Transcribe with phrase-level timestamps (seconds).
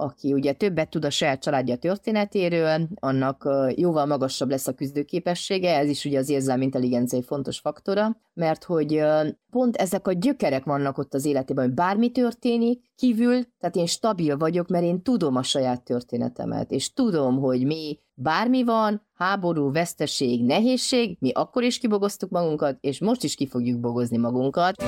[0.00, 5.88] aki ugye többet tud a saját családja történetéről, annak jóval magasabb lesz a küzdőképessége, ez
[5.88, 9.02] is ugye az érzelmi intelligencia egy fontos faktora, mert hogy
[9.50, 14.36] pont ezek a gyökerek vannak ott az életében, hogy bármi történik kívül, tehát én stabil
[14.36, 20.44] vagyok, mert én tudom a saját történetemet, és tudom, hogy mi bármi van, háború, veszteség,
[20.44, 24.82] nehézség, mi akkor is kibogoztuk magunkat, és most is ki fogjuk bogozni magunkat.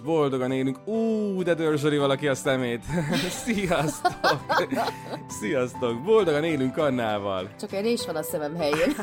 [0.00, 0.88] És boldogan élünk.
[0.88, 2.84] Ú, de dörzsöli valaki a szemét.
[3.44, 4.12] Sziasztok!
[5.40, 6.02] Sziasztok!
[6.04, 7.50] Boldogan élünk Annával.
[7.60, 8.94] Csak egy rés van a szemem helyén.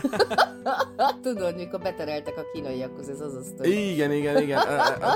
[1.21, 3.91] Tudod, mikor betereltek a kínaiakhoz, ez az a sztori.
[3.91, 4.59] Igen, igen, igen.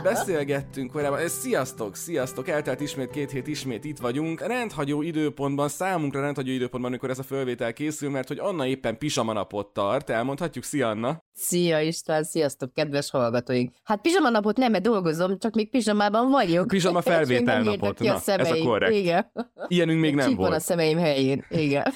[0.04, 1.28] Beszélgettünk korábban.
[1.28, 2.48] Sziasztok, sziasztok!
[2.48, 4.42] Eltelt ismét két hét, ismét itt vagyunk.
[4.42, 9.34] Rendhagyó időpontban, számunkra rendhagyó időpontban, amikor ez a fölvétel készül, mert hogy Anna éppen pizsama
[9.34, 10.10] napot tart.
[10.10, 11.24] Elmondhatjuk, szia Anna!
[11.42, 13.74] Szia István, sziasztok, kedves hallgatóink!
[13.84, 16.68] Hát pizsama napot nem, mert dolgozom, csak még pizsamában vagyok.
[16.68, 18.94] Pizsama felvétel napot, na, a ez a korrekt.
[18.94, 19.32] Igen.
[19.68, 20.50] Ilyenünk még nem Csík volt.
[20.50, 21.94] van a szemeim helyén, igen.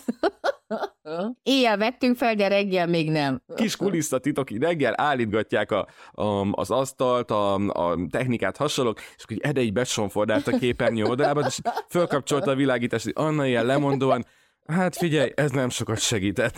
[1.44, 3.42] Éjjel vettünk fel, de reggel még nem.
[3.56, 9.62] Kis kulisszatitok, reggel állítgatják a, a, az asztalt, a, a technikát hasonlók, és akkor Ede
[9.62, 14.26] így besonfordált a képernyő oldalában, és fölkapcsolta a világítást, hogy Anna ilyen lemondóan,
[14.68, 16.56] hát figyelj, ez nem sokat segített.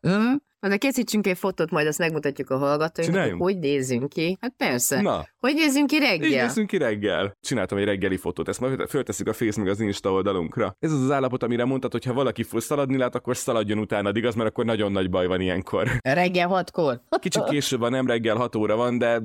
[0.60, 4.36] De készítsünk egy fotót, majd azt megmutatjuk a hallgatóinknak, hogy hogy nézzünk ki.
[4.40, 5.00] Hát persze.
[5.00, 5.26] Na.
[5.38, 6.28] Hogy nézzünk ki reggel?
[6.28, 7.36] Így nézzünk ki reggel.
[7.40, 10.76] Csináltam egy reggeli fotót, ezt majd föltesszük a Face meg az Insta oldalunkra.
[10.78, 14.10] Ez az az állapot, amire mondtad, hogy ha valaki fog szaladni lát, akkor szaladjon utána,
[14.14, 15.88] igaz, mert akkor nagyon nagy baj van ilyenkor.
[16.02, 17.00] Reggel hatkor?
[17.20, 19.20] Kicsit később van, nem reggel 6 óra van, de,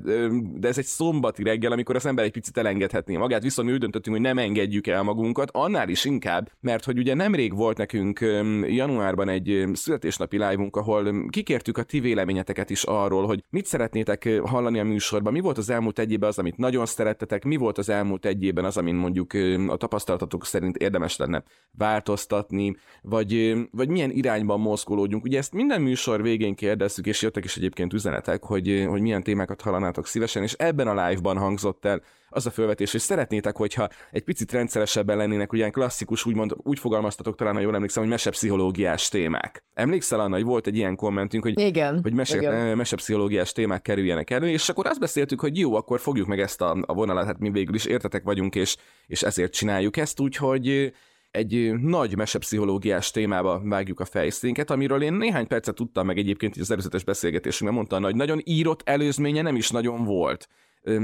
[0.53, 3.79] de ez egy szombati reggel, amikor az ember egy picit elengedhetné magát, viszont mi úgy
[3.79, 8.19] döntöttünk, hogy nem engedjük el magunkat, annál is inkább, mert hogy ugye nemrég volt nekünk
[8.67, 14.79] januárban egy születésnapi live ahol kikértük a ti véleményeteket is arról, hogy mit szeretnétek hallani
[14.79, 17.89] a műsorban, mi volt az elmúlt egy évben az, amit nagyon szerettetek, mi volt az
[17.89, 19.33] elmúlt egy évben az, amin mondjuk
[19.67, 21.43] a tapasztalatatok szerint érdemes lenne
[21.77, 25.23] változtatni, vagy, vagy milyen irányban mozgolódjunk.
[25.23, 29.61] Ugye ezt minden műsor végén kérdezzük, és jöttek is egyébként üzenetek, hogy, hogy milyen témákat
[29.61, 32.01] hallanátok szívesen, és ebben a live-ban hangzott el
[32.33, 37.35] az a felvetés, hogy szeretnétek, hogyha egy picit rendszeresebben lennének, ilyen klasszikus, úgymond úgy fogalmaztatok
[37.35, 39.63] talán, ha jól emlékszem, hogy mesepszichológiás témák.
[39.73, 42.77] Emlékszel, Anna, hogy volt egy ilyen kommentünk, hogy, igen, hogy mese, igen.
[42.77, 46.77] mesepszichológiás témák kerüljenek elő, és akkor azt beszéltük, hogy jó, akkor fogjuk meg ezt a,
[46.85, 48.75] a vonalat, hát mi végül is értetek vagyunk, és,
[49.07, 50.93] és ezért csináljuk ezt, úgyhogy
[51.31, 56.71] egy nagy mesepszichológiás témába vágjuk a fejszénket, amiről én néhány percet tudtam meg egyébként az
[56.71, 60.47] előzetes beszélgetésünkben, mondta, hogy nagyon írott előzménye nem is nagyon volt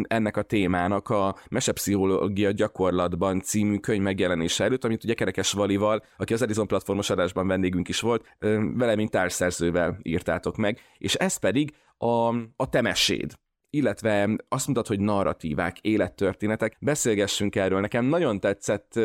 [0.01, 6.33] ennek a témának a Mesepszichológia gyakorlatban című könyv megjelenése előtt, amit ugye Kerekes Valival, aki
[6.33, 8.35] az Edison platformos adásban vendégünk is volt,
[8.73, 13.33] vele, mint társszerzővel írtátok meg, és ez pedig a, a temeséd
[13.69, 16.77] illetve azt mutat, hogy narratívák, élettörténetek.
[16.79, 17.79] Beszélgessünk erről.
[17.79, 18.99] Nekem nagyon tetszett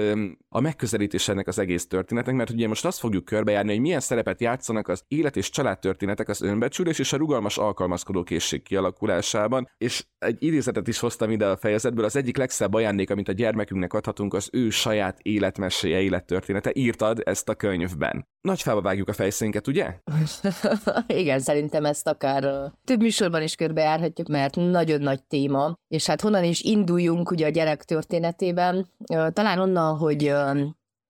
[0.49, 4.41] a megközelítés ennek az egész történetnek, mert ugye most azt fogjuk körbejárni, hogy milyen szerepet
[4.41, 10.43] játszanak az élet és családtörténetek az önbecsülés és a rugalmas alkalmazkodó készség kialakulásában, és egy
[10.43, 14.49] idézetet is hoztam ide a fejezetből, az egyik legszebb ajándék, amit a gyermekünknek adhatunk, az
[14.53, 16.71] ő saját életmeséje, élettörténete.
[16.75, 18.27] Írtad ezt a könyvben.
[18.41, 19.95] Nagy fába vágjuk a fejszénket, ugye?
[21.07, 26.45] Igen, szerintem ezt akár több műsorban is körbejárhatjuk, mert nagyon nagy téma, és hát honnan
[26.45, 28.89] is induljunk ugye a gyerek történetében,
[29.33, 30.33] talán onnan, hogy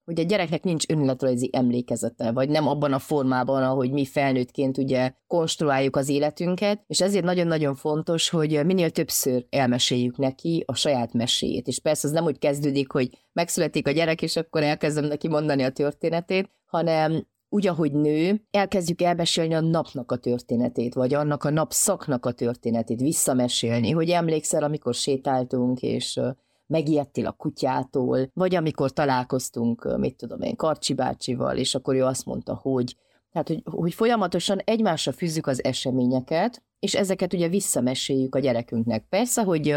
[0.05, 5.13] hogy a gyereknek nincs önéletrajzi emlékezete, vagy nem abban a formában, ahogy mi felnőttként ugye
[5.27, 11.67] konstruáljuk az életünket, és ezért nagyon-nagyon fontos, hogy minél többször elmeséljük neki a saját meséjét.
[11.67, 15.63] És persze az nem úgy kezdődik, hogy megszületik a gyerek, és akkor elkezdem neki mondani
[15.63, 21.49] a történetét, hanem úgy, ahogy nő, elkezdjük elmesélni a napnak a történetét, vagy annak a
[21.49, 26.19] napszaknak a történetét, visszamesélni, hogy emlékszel, amikor sétáltunk, és
[26.67, 32.25] megijedtél a kutyától, vagy amikor találkoztunk, mit tudom én, Karcsi bácsival, és akkor ő azt
[32.25, 32.95] mondta, hogy
[33.31, 39.05] tehát, hogy, hogy folyamatosan egymásra fűzzük az eseményeket, és ezeket ugye visszameséljük a gyerekünknek.
[39.09, 39.75] Persze, hogy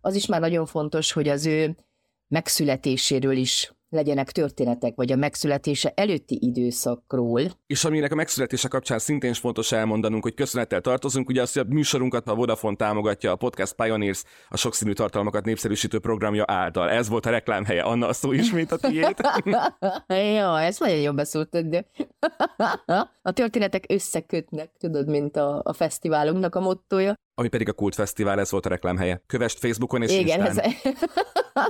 [0.00, 1.76] az is már nagyon fontos, hogy az ő
[2.28, 7.42] megszületéséről is legyenek történetek, vagy a megszületése előtti időszakról.
[7.66, 11.66] És aminek a megszületése kapcsán szintén is fontos elmondanunk, hogy köszönettel tartozunk, ugye azt, hogy
[11.68, 16.90] a műsorunkat a Vodafone támogatja a Podcast Pioneers, a sokszínű tartalmakat népszerűsítő programja által.
[16.90, 17.82] Ez volt a reklámhelye.
[17.82, 19.14] Anna, a szó ismét a tiéd.
[20.38, 21.86] ja, ez nagyon jobb beszóltad, de
[23.22, 27.14] a történetek összekötnek, tudod, mint a, a fesztiválunknak a mottoja.
[27.34, 29.22] Ami pedig a Kult Fesztivál, ez volt a reklámhelye.
[29.26, 30.58] Kövest Facebookon és Igen, Instán.
[30.58, 30.72] ez...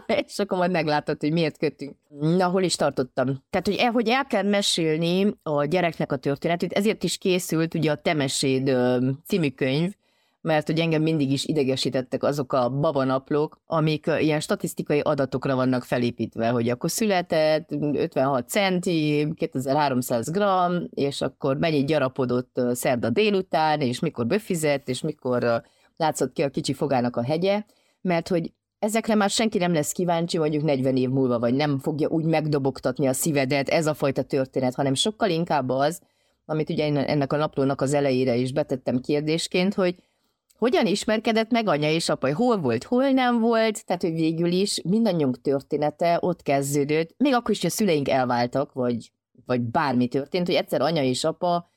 [0.26, 1.96] és akkor majd meglátod, hogy miért kötünk.
[2.20, 3.26] Na, hol is tartottam?
[3.50, 7.90] Tehát, hogy el, hogy el kell mesélni a gyereknek a történetét, ezért is készült ugye
[7.90, 8.76] a Temeséd
[9.26, 9.92] című könyv,
[10.44, 16.48] mert hogy engem mindig is idegesítettek azok a babanaplók, amik ilyen statisztikai adatokra vannak felépítve,
[16.48, 24.26] hogy akkor született, 56 centi, 2300 gram, és akkor mennyit gyarapodott szerda délután, és mikor
[24.26, 25.62] befizett, és mikor
[25.96, 27.62] látszott ki a kicsi fogának a hegye,
[28.00, 32.08] mert hogy ezekre már senki nem lesz kíváncsi mondjuk 40 év múlva, vagy nem fogja
[32.08, 36.00] úgy megdobogtatni a szívedet ez a fajta történet, hanem sokkal inkább az,
[36.46, 39.96] amit ugye ennek a naplónak az elejére is betettem kérdésként, hogy
[40.58, 44.80] hogyan ismerkedett meg anya és apa, hol volt, hol nem volt, tehát hogy végül is
[44.84, 49.10] mindannyiunk története ott kezdődött, még akkor is, hogy a szüleink elváltak, vagy,
[49.46, 51.68] vagy bármi történt, hogy egyszer anya és apa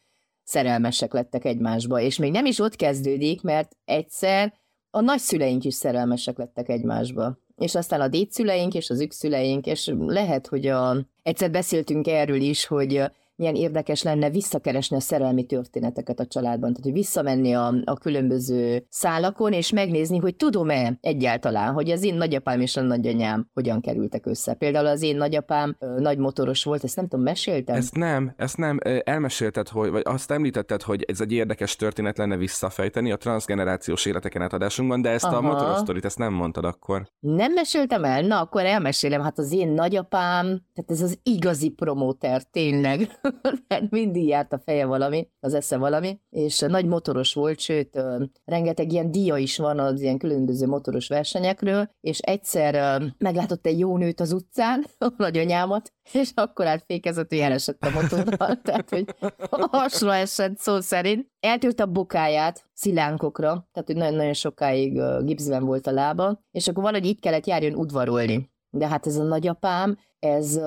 [0.44, 4.54] szerelmesek lettek egymásba, és még nem is ott kezdődik, mert egyszer
[4.92, 7.38] a nagyszüleink is szerelmesek lettek egymásba.
[7.56, 12.66] És aztán a dédszüleink és az ükszüleink, és lehet, hogy a, egyszer beszéltünk erről is,
[12.66, 13.04] hogy
[13.38, 18.86] milyen érdekes lenne visszakeresni a szerelmi történeteket a családban, tehát hogy visszamenni a, a különböző
[18.90, 24.26] szálakon, és megnézni, hogy tudom-e egyáltalán, hogy az én nagyapám és a nagyanyám hogyan kerültek
[24.26, 24.54] össze.
[24.54, 27.76] Például az én nagyapám ö, nagy motoros volt, ezt nem tudom, meséltem?
[27.76, 28.80] Ezt nem, ezt nem.
[29.04, 34.42] Elmesélted, hogy, vagy azt említetted, hogy ez egy érdekes történet lenne visszafejteni a transgenerációs életeken
[34.42, 35.36] átadásunkban, de ezt Aha.
[35.36, 37.08] a motoros sztorit, ezt nem mondtad akkor.
[37.20, 38.22] Nem meséltem el?
[38.22, 39.22] Na, akkor elmesélem.
[39.22, 43.20] Hát az én nagyapám, tehát ez az igazi promóter, tényleg.
[43.90, 48.02] mindig járt a feje valami, az esze valami, és nagy motoros volt, sőt,
[48.46, 53.98] rengeteg ilyen dia is van az ilyen különböző motoros versenyekről, és egyszer meglátott egy jó
[53.98, 59.16] nőt az utcán, a nagyanyámat, és akkor átfékezett, hogy elesett a motorral, tehát hogy
[59.50, 61.28] hasra esett szó szerint.
[61.40, 67.08] Eltűrt a bokáját szilánkokra, tehát hogy nagyon-nagyon sokáig gipszben volt a lába, és akkor valahogy
[67.08, 68.50] így kellett járjon udvarolni.
[68.70, 70.60] De hát ez a nagyapám, ez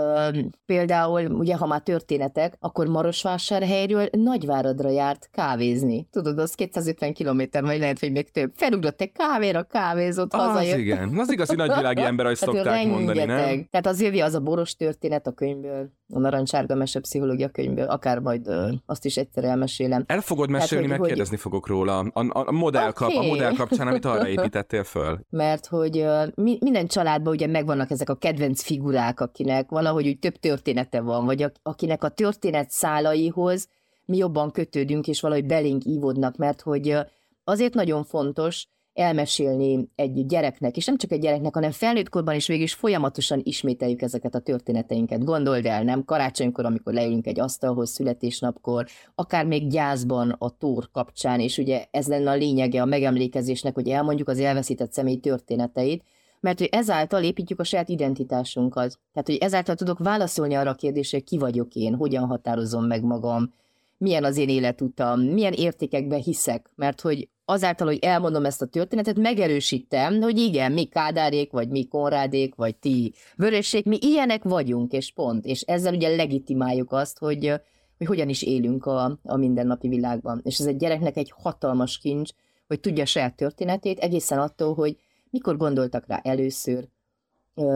[0.66, 6.08] például, ugye, ha már történetek, akkor Marosvásárhelyről Nagyváradra járt kávézni.
[6.10, 8.52] Tudod, az 250 kilométer, vagy lehet, hogy még több.
[8.54, 10.78] Felugrott egy kávéra, kávézott, az hazajött.
[10.78, 13.66] igen, az igazi nagyvilági ember, ahogy hát szokták mondani, nem?
[13.70, 18.18] Tehát az jövi az a boros történet a könyvből, a narancsárga mese pszichológia könyvből, akár
[18.18, 20.04] majd uh, azt is egyszer elmesélem.
[20.06, 21.42] El fogod mesélni, Tehát, megkérdezni hogy...
[21.44, 21.98] fogok róla.
[21.98, 23.26] A, a, a, modell kap, okay.
[23.26, 25.20] a modell kapcsán, amit arra építettél föl.
[25.30, 30.18] Mert hogy uh, mi, minden családban ugye megvannak ezek a kedvenc figurák, akinek valahogy úgy
[30.18, 33.68] több története van, vagy akinek a történet szálaihoz
[34.04, 36.96] mi jobban kötődünk, és valahogy belénk ívódnak, mert hogy
[37.44, 42.62] azért nagyon fontos elmesélni egy gyereknek, és nem csak egy gyereknek, hanem felnőttkorban is végig
[42.62, 45.24] is folyamatosan ismételjük ezeket a történeteinket.
[45.24, 46.04] Gondold el, nem?
[46.04, 52.06] Karácsonykor, amikor leülünk egy asztalhoz, születésnapkor, akár még gyászban a tór kapcsán, és ugye ez
[52.06, 56.04] lenne a lényege a megemlékezésnek, hogy elmondjuk az elveszített személy történeteit,
[56.40, 58.98] mert hogy ezáltal építjük a saját identitásunkat.
[59.12, 63.52] Tehát, hogy ezáltal tudok válaszolni arra a kérdésre, ki vagyok én, hogyan határozom meg magam,
[64.00, 69.16] milyen az én életutam, milyen értékekbe hiszek, mert hogy azáltal, hogy elmondom ezt a történetet,
[69.16, 75.12] megerősítem, hogy igen, mi Kádárék, vagy mi Konrádék, vagy ti Vörössék, mi ilyenek vagyunk, és
[75.12, 75.44] pont.
[75.44, 77.52] És ezzel ugye legitimáljuk azt, hogy,
[77.98, 80.40] hogy hogyan is élünk a, a mindennapi világban.
[80.44, 82.30] És ez egy gyereknek egy hatalmas kincs,
[82.66, 84.96] hogy tudja a saját történetét, egészen attól, hogy
[85.30, 86.88] mikor gondoltak rá először,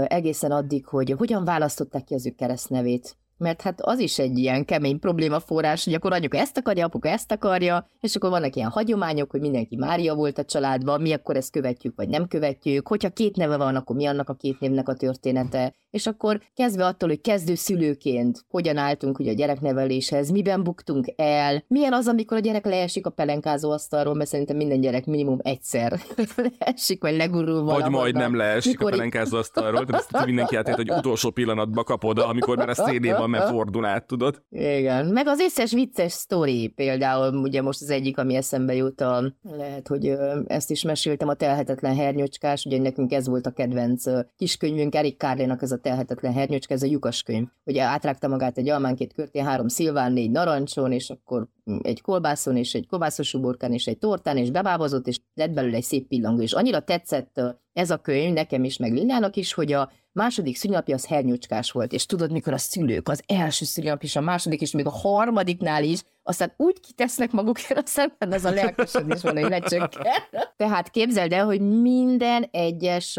[0.05, 4.65] egészen addig, hogy hogyan választották ki az ő keresztnevét, mert hát az is egy ilyen
[4.65, 9.31] kemény problémaforrás, hogy akkor anyuka ezt akarja, apuka ezt akarja, és akkor vannak ilyen hagyományok,
[9.31, 13.37] hogy mindenki Mária volt a családban, mi akkor ezt követjük, vagy nem követjük, hogyha két
[13.37, 17.21] neve van, akkor mi annak a két névnek a története, és akkor kezdve attól, hogy
[17.21, 22.65] kezdő szülőként hogyan álltunk ugye a gyerekneveléshez, miben buktunk el, milyen az, amikor a gyerek
[22.65, 26.01] leesik a pelenkázó asztalról, mert szerintem minden gyerek minimum egyszer
[26.59, 27.81] leesik, vagy legurul valahol.
[27.81, 28.93] Vagy majd nem leesik mikor...
[28.93, 33.19] a pelenkázó asztalról, de ezt mindenki átért, hogy utolsó pillanatban kapod, amikor már a szénében
[33.19, 34.43] van, mert fordul át, tudod?
[34.51, 39.35] Igen, meg az összes vicces sztori, például ugye most az egyik, ami eszembe jut, a,
[39.43, 44.05] lehet, hogy ezt is meséltem, a telhetetlen hernyocskás, ugye nekünk ez volt a kedvenc
[44.37, 47.47] kiskönyvünk, Erik Kárlénak ez a telhetetlen hernyocska, ez a lyukas könyv.
[47.65, 51.47] Ugye átrágta magát egy almán két körtén, három szilván, négy narancson, és akkor
[51.83, 55.83] egy kolbászon, és egy kolbászos uborkán, és egy tortán, és bebábozott, és lett belőle egy
[55.83, 56.43] szép pillangó.
[56.43, 57.41] És annyira tetszett
[57.73, 61.93] ez a könyv nekem is, meg Lillának is, hogy a második szülinapja az hernyocskás volt,
[61.93, 65.85] és tudod, mikor a szülők, az első szülinap is, a második is, még a harmadiknál
[65.85, 70.13] is, aztán úgy kitesznek magukért a szemben, az a lelkesedés van, hogy lecsökken.
[70.57, 73.19] Tehát képzeld el, hogy minden egyes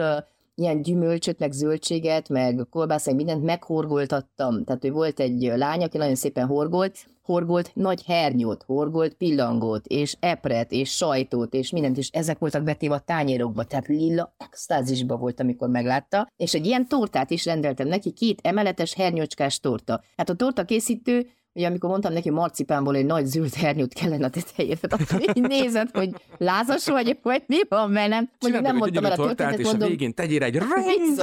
[0.55, 4.63] ilyen gyümölcsöt, meg zöldséget, meg kolbász, mindent meghorgoltattam.
[4.63, 10.15] Tehát, hogy volt egy lány, aki nagyon szépen horgolt, horgolt nagy hernyót, horgolt pillangót, és
[10.19, 15.39] epret, és sajtót, és mindent, és ezek voltak betéve a tányérokba, tehát Lilla extázisba volt,
[15.39, 20.01] amikor meglátta, és egy ilyen tortát is rendeltem neki, két emeletes hernyocskás torta.
[20.17, 24.29] Hát a torta készítő Ugye amikor mondtam neki, marcipánból egy nagy zöld hernyót kellene a
[24.29, 28.29] tetejére, akkor így nézett, hogy lázas vagy, vagy mi van velem.
[28.39, 30.61] Mondjuk nem mondtam el a történetet, és mondom, a végén tegyél egy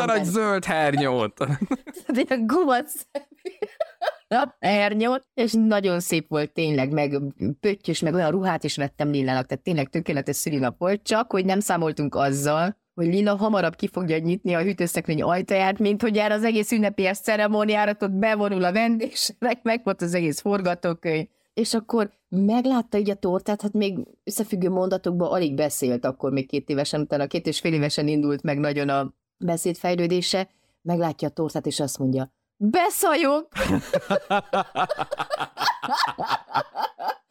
[0.07, 1.35] nagy zöld hernyót.
[1.35, 2.93] Tehát ilyen gumac
[4.59, 7.21] hernyót, és nagyon szép volt tényleg, meg
[7.61, 11.61] pöttyös, meg olyan ruhát is vettem Lillának, tehát tényleg tökéletes szülinap volt, csak hogy nem
[11.61, 16.45] számoltunk azzal, hogy Lila hamarabb ki fogja nyitni a hűtőszekrény ajtaját, mint hogy jár az
[16.45, 21.27] egész ünnepélyes ceremóniára, ott bevonul a vendégségnek, meg volt az egész forgatókönyv.
[21.55, 26.69] És akkor meglátta így a tortát, hát még összefüggő mondatokban alig beszélt, akkor még két
[26.69, 30.49] évesen, utána két és fél évesen indult meg nagyon a beszédfejlődése,
[30.83, 33.49] meglátja a tortát, és azt mondja, beszajok!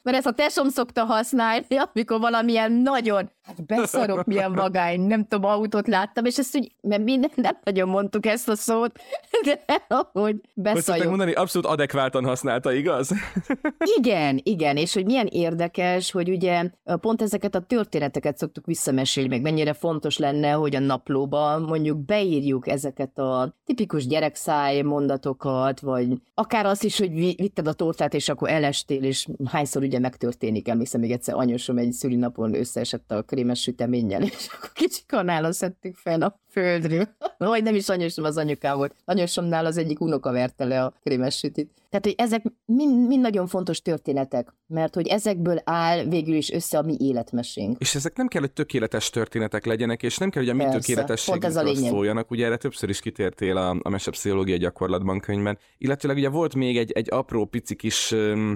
[0.03, 5.51] Mert ezt a tesom szokta használni, amikor valamilyen nagyon, hát beszarok, milyen vagány, nem tudom,
[5.51, 9.00] autót láttam, és ezt úgy, mert mi nem nagyon mondtuk ezt a szót,
[9.43, 11.08] de ahogy beszajok.
[11.08, 13.12] mondani, abszolút adekváltan használta, igaz?
[14.00, 16.70] igen, igen, és hogy milyen érdekes, hogy ugye
[17.01, 22.67] pont ezeket a történeteket szoktuk visszamesélni, meg mennyire fontos lenne, hogy a naplóba mondjuk beírjuk
[22.67, 28.50] ezeket a tipikus gyerekszáj mondatokat, vagy akár azt is, hogy vitted a tortát, és akkor
[28.50, 30.67] elestél, és hányszor ugye megtörténik.
[30.67, 35.96] Emlékszem, még egyszer anyósom egy szülinapon összeesett a krémes süteménnyel, és akkor kicsi kanála szedtük
[35.96, 37.08] fel a földről.
[37.38, 38.96] Vagy nem is anyósom, az anyukám volt.
[39.06, 41.72] Anyósomnál az egyik unoka verte le a krémes sütit.
[41.90, 46.78] Tehát, hogy ezek mind, mind nagyon fontos történetek, mert hogy ezekből áll végül is össze
[46.78, 47.76] a mi életmesénk.
[47.80, 51.76] És ezek nem kell, hogy tökéletes történetek legyenek, és nem kell, hogy a mi tökéletességünkről
[51.76, 52.32] szóljanak.
[52.32, 55.58] Ugye erre többször is kitértél a, a mesepszichológia gyakorlatban könyvben.
[55.78, 58.16] Illetőleg ugye volt még egy, egy apró pici kis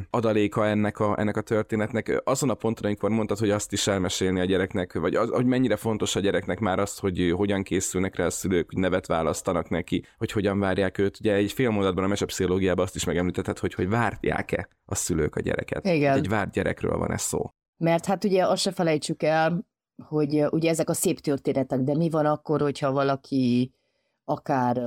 [0.09, 2.21] adaléka ennek a, ennek a történetnek.
[2.23, 5.75] Azon a ponton, amikor mondtad, hogy azt is elmesélni a gyereknek, vagy az, hogy mennyire
[5.75, 10.05] fontos a gyereknek már azt, hogy hogyan készülnek rá a szülők, hogy nevet választanak neki,
[10.17, 11.19] hogy hogyan várják őt.
[11.19, 15.35] Ugye egy fél mondatban a mesepszichológiában azt is meg említetted, hogy, hogy várják-e a szülők
[15.35, 15.85] a gyereket.
[15.85, 16.17] Igen.
[16.17, 17.49] Egy várt gyerekről van ez szó.
[17.77, 19.65] Mert hát ugye azt se felejtsük el,
[20.03, 23.73] hogy ugye ezek a szép történetek, de mi van akkor, hogyha valaki
[24.23, 24.81] akár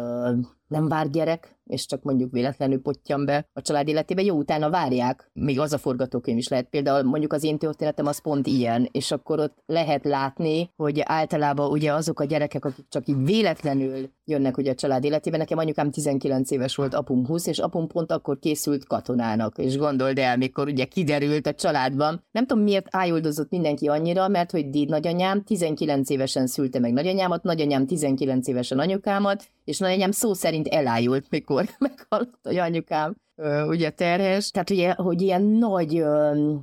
[0.69, 5.31] nem vár gyerek, és csak mondjuk véletlenül pottyan be a család életébe, jó, utána várják,
[5.33, 6.69] még az a forgatókönyv is lehet.
[6.69, 11.71] Például mondjuk az én történetem az pont ilyen, és akkor ott lehet látni, hogy általában
[11.71, 15.91] ugye azok a gyerekek, akik csak így véletlenül jönnek ugye a család életébe, nekem anyukám
[15.91, 20.69] 19 éves volt, apum 20, és apum pont akkor készült katonának, és gondold el, mikor
[20.69, 22.25] ugye kiderült a családban.
[22.31, 27.43] Nem tudom, miért ájuldozott mindenki annyira, mert hogy déd nagyanyám 19 évesen szülte meg nagyanyámat,
[27.43, 33.17] nagyanyám 19 évesen anyukámat, és nagyanyám szó szerint elájult, mikor meghallott, hogy anyukám
[33.67, 36.05] ugye terhes, tehát ugye, hogy ilyen nagy,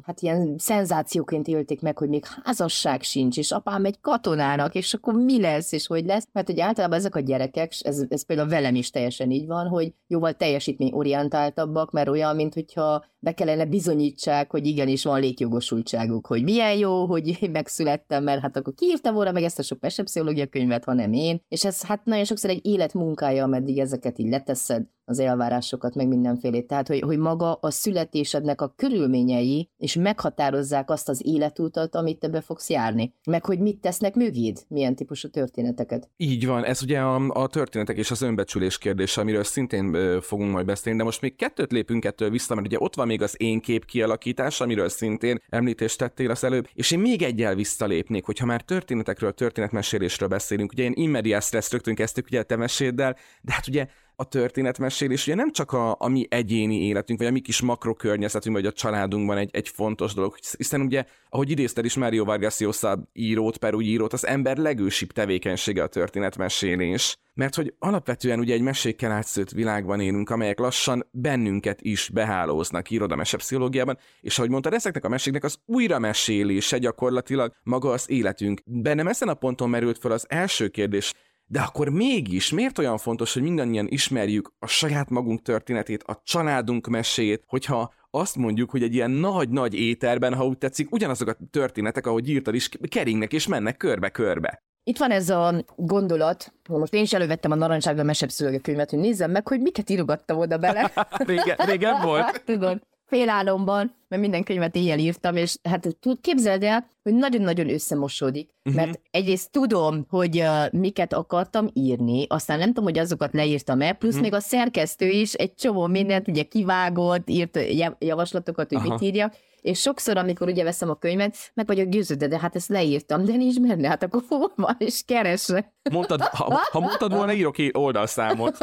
[0.03, 5.13] hát ilyen szenzációként élték meg, hogy még házasság sincs, és apám egy katonának, és akkor
[5.13, 8.75] mi lesz, és hogy lesz, mert hogy általában ezek a gyerekek, ez, ez például velem
[8.75, 14.65] is teljesen így van, hogy jóval teljesítményorientáltabbak, mert olyan, mint hogyha be kellene bizonyítsák, hogy
[14.65, 19.59] igenis van létjogosultságuk, hogy milyen jó, hogy megszülettem, mert hát akkor kiírta volna meg ezt
[19.59, 21.41] a sok mesepszichológia könyvet, ha nem én.
[21.47, 26.67] És ez hát nagyon sokszor egy életmunkája, ameddig ezeket így leteszed, az elvárásokat, meg mindenfélét.
[26.67, 32.27] Tehát, hogy, hogy maga a születésednek a körülményei és meghatározzák azt az életútat, amit te
[32.27, 33.13] be fogsz járni.
[33.29, 36.09] Meg hogy mit tesznek mögéd, milyen típusú történeteket.
[36.17, 40.65] Így van, ez ugye a, a történetek és az önbecsülés kérdése, amiről szintén fogunk majd
[40.65, 43.59] beszélni, de most még kettőt lépünk ettől vissza, mert ugye ott van még az én
[43.59, 48.61] kép kialakítás, amiről szintén említést tettél az előbb, és én még egyel visszalépnék, hogyha már
[48.61, 53.87] történetekről, történetmesélésről beszélünk, ugye én immediás rögtön kezdtük ugye a te meséddel, de hát ugye
[54.15, 58.55] a történetmesélés ugye nem csak a, a mi egyéni életünk, vagy a mi kis makrokörnyezetünk,
[58.55, 63.09] vagy a családunkban egy, egy fontos dolog, hiszen ugye, ahogy idézted is Mario Vargas Llosa
[63.13, 67.17] írót, Peru írót, az ember legősibb tevékenysége a történetmesélés.
[67.33, 73.11] Mert hogy alapvetően ugye egy mesékkel átszőtt világban élünk, amelyek lassan bennünket is behálóznak, írod
[73.11, 78.61] a mesepszichológiában, és ahogy mondtad, ezeknek a meséknek az újramesélése gyakorlatilag maga az életünk.
[78.65, 81.13] Bennem ezen a ponton merült fel az első kérdés,
[81.47, 86.87] de akkor mégis miért olyan fontos, hogy mindannyian ismerjük a saját magunk történetét, a családunk
[86.87, 92.07] mesét, hogyha azt mondjuk, hogy egy ilyen nagy-nagy éterben, ha úgy tetszik, ugyanazok a történetek,
[92.07, 94.63] ahogy írtad is, keringnek és mennek körbe-körbe.
[94.83, 99.31] Itt van ez a gondolat, most én is elővettem a narancsárga mesepszülőge könyvet, hogy nézzem
[99.31, 100.91] meg, hogy miket írogattam oda bele.
[101.27, 102.41] régen, régen volt.
[102.45, 108.85] Tudod, félálomban, mert minden könyvet éjjel írtam, és hát képzeld el, hogy nagyon-nagyon összemosódik, uh-huh.
[108.85, 113.93] mert egyrészt tudom, hogy uh, miket akartam írni, aztán nem tudom, hogy azokat leírtam el,
[113.93, 114.29] plusz uh-huh.
[114.29, 117.59] még a szerkesztő is egy csomó mindent ugye kivágott, írt
[117.99, 118.89] javaslatokat, hogy Aha.
[118.89, 119.35] mit írjak,
[119.65, 123.35] és sokszor, amikor ugye veszem a könyvet, meg vagyok győződve, de hát ezt leírtam, de
[123.35, 125.73] nincs benne, hát akkor hol van, és keresre.
[125.91, 128.57] Mondtad, ha, ha mondtad volna, írok oldalszámot.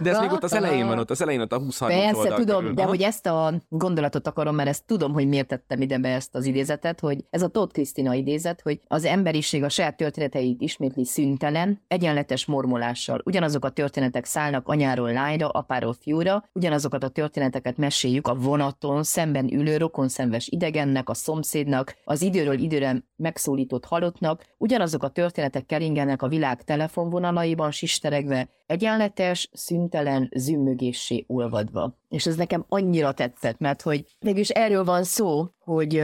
[0.00, 2.38] De ez még ott az elején van, ott az elején ott a 20 Persze, oldal
[2.38, 2.74] tudom, körül.
[2.74, 6.34] de hogy ezt a gondolatot akarom, mert ezt tudom, hogy miért tettem ide be ezt
[6.34, 11.04] az idézetet, hogy ez a Tóth Krisztina idézet, hogy az emberiség a saját történeteit ismétli
[11.04, 13.20] szüntelen, egyenletes mormolással.
[13.24, 19.52] Ugyanazok a történetek szállnak anyáról lányra, apáról fiúra, ugyanazokat a történeteket meséljük a vonaton, szemben
[19.52, 26.22] ülő rokon kedves idegennek, a szomszédnak, az időről időre megszólított halottnak, ugyanazok a történetek keringenek
[26.22, 31.98] a világ telefonvonalaiban sisteregve, egyenletes, szüntelen zümmögéssé olvadva.
[32.08, 36.02] És ez nekem annyira tetszett, mert hogy mégis erről van szó, hogy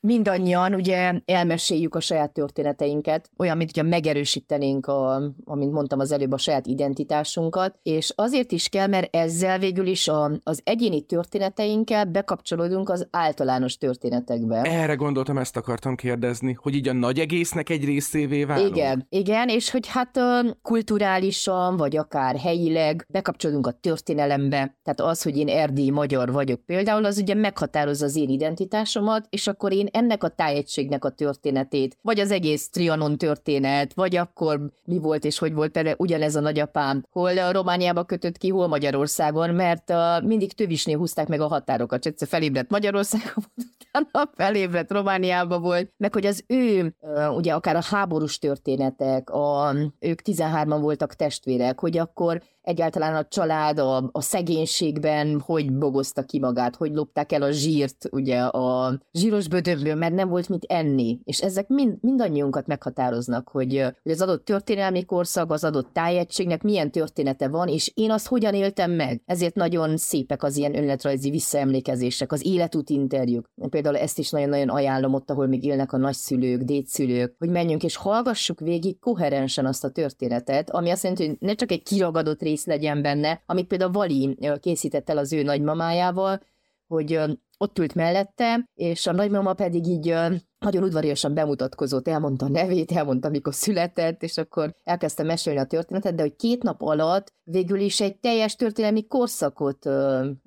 [0.00, 6.32] mindannyian ugye elmeséljük a saját történeteinket, olyan, mint hogyha megerősítenénk, a, amint mondtam az előbb,
[6.32, 12.04] a saját identitásunkat, és azért is kell, mert ezzel végül is a, az egyéni történeteinkkel
[12.04, 14.62] bekapcsolódunk az általános történetekbe.
[14.62, 18.76] Erre gondoltam, ezt akartam kérdezni, hogy így a nagy egésznek egy részévé válunk.
[18.76, 20.20] Igen, igen, és hogy hát
[20.62, 27.04] kulturálisan, vagy akár helyileg bekapcsolódunk a történelembe, tehát az, hogy én erdélyi magyar vagyok például,
[27.04, 32.20] az ugye meghatározza az én identitásomat, és akkor én ennek a tájegységnek a történetét, vagy
[32.20, 37.04] az egész Trianon történet, vagy akkor mi volt és hogy volt például ugyanez a nagyapám,
[37.10, 42.06] hol a Romániába kötött ki, hol Magyarországon, mert uh, mindig tövisnél húzták meg a határokat,
[42.06, 43.44] egyszer felébredt Magyarországon,
[43.92, 46.94] utána felébredt Romániába volt, meg hogy az ő,
[47.36, 53.78] ugye akár a háborús történetek, a, ők 13-an voltak testvérek, hogy akkor egyáltalán a család
[53.78, 59.48] a, a szegénységben hogy bogozta ki magát, hogy lopták el a zsírt, ugye a zsíros
[59.48, 61.18] bödönből, mert nem volt mit enni.
[61.24, 66.90] És ezek mind, mindannyiunkat meghatároznak, hogy, hogy az adott történelmi korszak, az adott tájegységnek milyen
[66.90, 69.22] története van, és én azt hogyan éltem meg.
[69.26, 73.50] Ezért nagyon szépek az ilyen önéletrajzi visszaemlékezések, az életút interjúk.
[73.70, 77.96] Például ezt is nagyon-nagyon ajánlom ott, ahol még élnek a nagyszülők, dédszülők, hogy menjünk és
[77.96, 82.57] hallgassuk végig koherensen azt a történetet, ami azt jelenti, hogy ne csak egy kiragadott rész
[82.58, 86.40] rész legyen benne, amit például Vali készített el az ő nagymamájával,
[86.86, 87.20] hogy
[87.58, 90.14] ott ült mellette, és a nagymama pedig így
[90.58, 96.14] nagyon udvariasan bemutatkozott, elmondta a nevét, elmondta, mikor született, és akkor elkezdte mesélni a történetet,
[96.14, 99.86] de hogy két nap alatt végül is egy teljes történelmi korszakot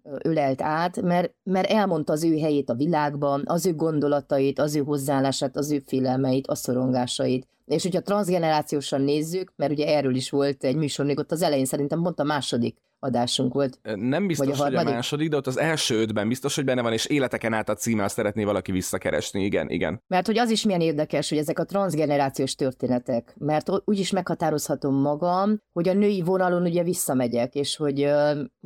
[0.03, 4.79] ölelt át, mert, mert elmondta az ő helyét a világban, az ő gondolatait, az ő
[4.79, 7.47] hozzáállását, az ő félelmeit, a szorongásait.
[7.65, 11.65] És hogyha transgenerációsan nézzük, mert ugye erről is volt egy műsor, még ott az elején
[11.65, 13.79] szerintem pont a második adásunk volt.
[13.95, 16.81] Nem biztos, vagy a hogy a második, de ott az első ötben biztos, hogy benne
[16.81, 20.03] van, és életeken át a azt szeretné valaki visszakeresni, igen, igen.
[20.07, 24.95] Mert hogy az is milyen érdekes, hogy ezek a transgenerációs történetek, mert úgy is meghatározhatom
[24.95, 28.11] magam, hogy a női vonalon ugye visszamegyek, és hogy,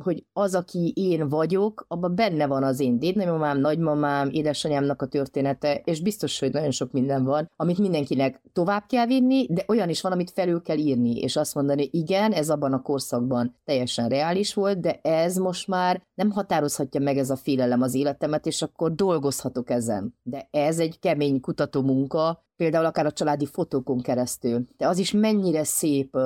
[0.02, 5.80] hogy az, aki én vagyok, abban benne van az én dédnagymamám, nagymamám, édesanyámnak a története,
[5.84, 10.00] és biztos, hogy nagyon sok minden van, amit mindenkinek tovább kell vinni, de olyan is
[10.00, 14.25] van, amit felül kell írni, és azt mondani, igen, ez abban a korszakban teljesen reális,
[14.26, 18.62] reális volt, de ez most már nem határozhatja meg ez a félelem az életemet, és
[18.62, 20.14] akkor dolgozhatok ezen.
[20.22, 24.66] De ez egy kemény kutató munka, például akár a családi fotókon keresztül.
[24.76, 26.16] De az is mennyire szép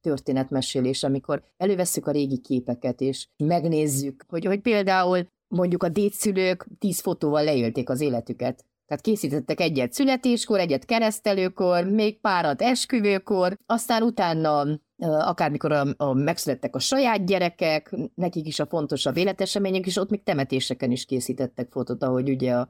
[0.00, 7.00] történetmesélés, amikor elővesszük a régi képeket, és megnézzük, hogy, hogy például mondjuk a dédszülők tíz
[7.00, 8.64] fotóval leélték az életüket.
[8.86, 14.64] Tehát készítettek egyet születéskor, egyet keresztelőkor, még párat esküvőkor, aztán utána
[15.02, 20.22] akármikor a, a, megszülettek a saját gyerekek, nekik is a fontosabb életesemények, és ott még
[20.22, 22.68] temetéseken is készítettek fotót, ahogy ugye a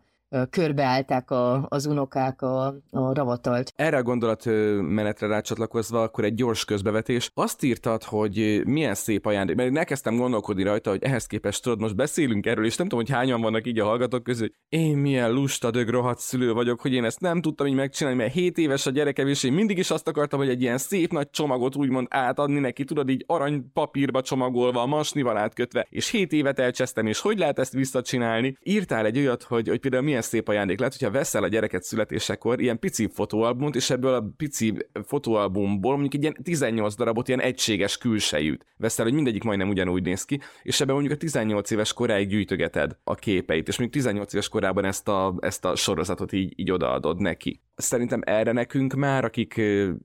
[0.50, 3.72] körbeállták a, az unokák a, a ravatalt.
[3.76, 7.30] Erre a gondolatmenetre rácsatlakozva, akkor egy gyors közbevetés.
[7.34, 11.96] Azt írtad, hogy milyen szép ajándék, mert elkezdtem gondolkodni rajta, hogy ehhez képest tudod, most
[11.96, 15.32] beszélünk erről, és nem tudom, hogy hányan vannak így a hallgatók közül, hogy én milyen
[15.32, 18.86] lusta dög rohadt szülő vagyok, hogy én ezt nem tudtam így megcsinálni, mert 7 éves
[18.86, 22.06] a gyerekem, és én mindig is azt akartam, hogy egy ilyen szép nagy csomagot úgymond
[22.10, 27.38] átadni neki, tudod, így arany papírba csomagolva, masnival átkötve, és 7 évet elcsesztem, és hogy
[27.38, 28.56] lehet ezt visszacsinálni?
[28.62, 32.60] Írtál egy olyat, hogy, hogy például milyen szép ajándék lehet, hogyha veszel a gyereket születésekor
[32.60, 37.98] ilyen pici fotóalbumot, és ebből a pici fotóalbumból mondjuk egy ilyen 18 darabot ilyen egységes
[37.98, 42.28] külsejűt veszel, hogy mindegyik majdnem ugyanúgy néz ki, és ebben mondjuk a 18 éves koráig
[42.28, 46.70] gyűjtögeted a képeit, és mondjuk 18 éves korában ezt a, ezt a sorozatot így, így
[46.70, 47.60] odaadod neki.
[47.74, 49.60] Szerintem erre nekünk már, akik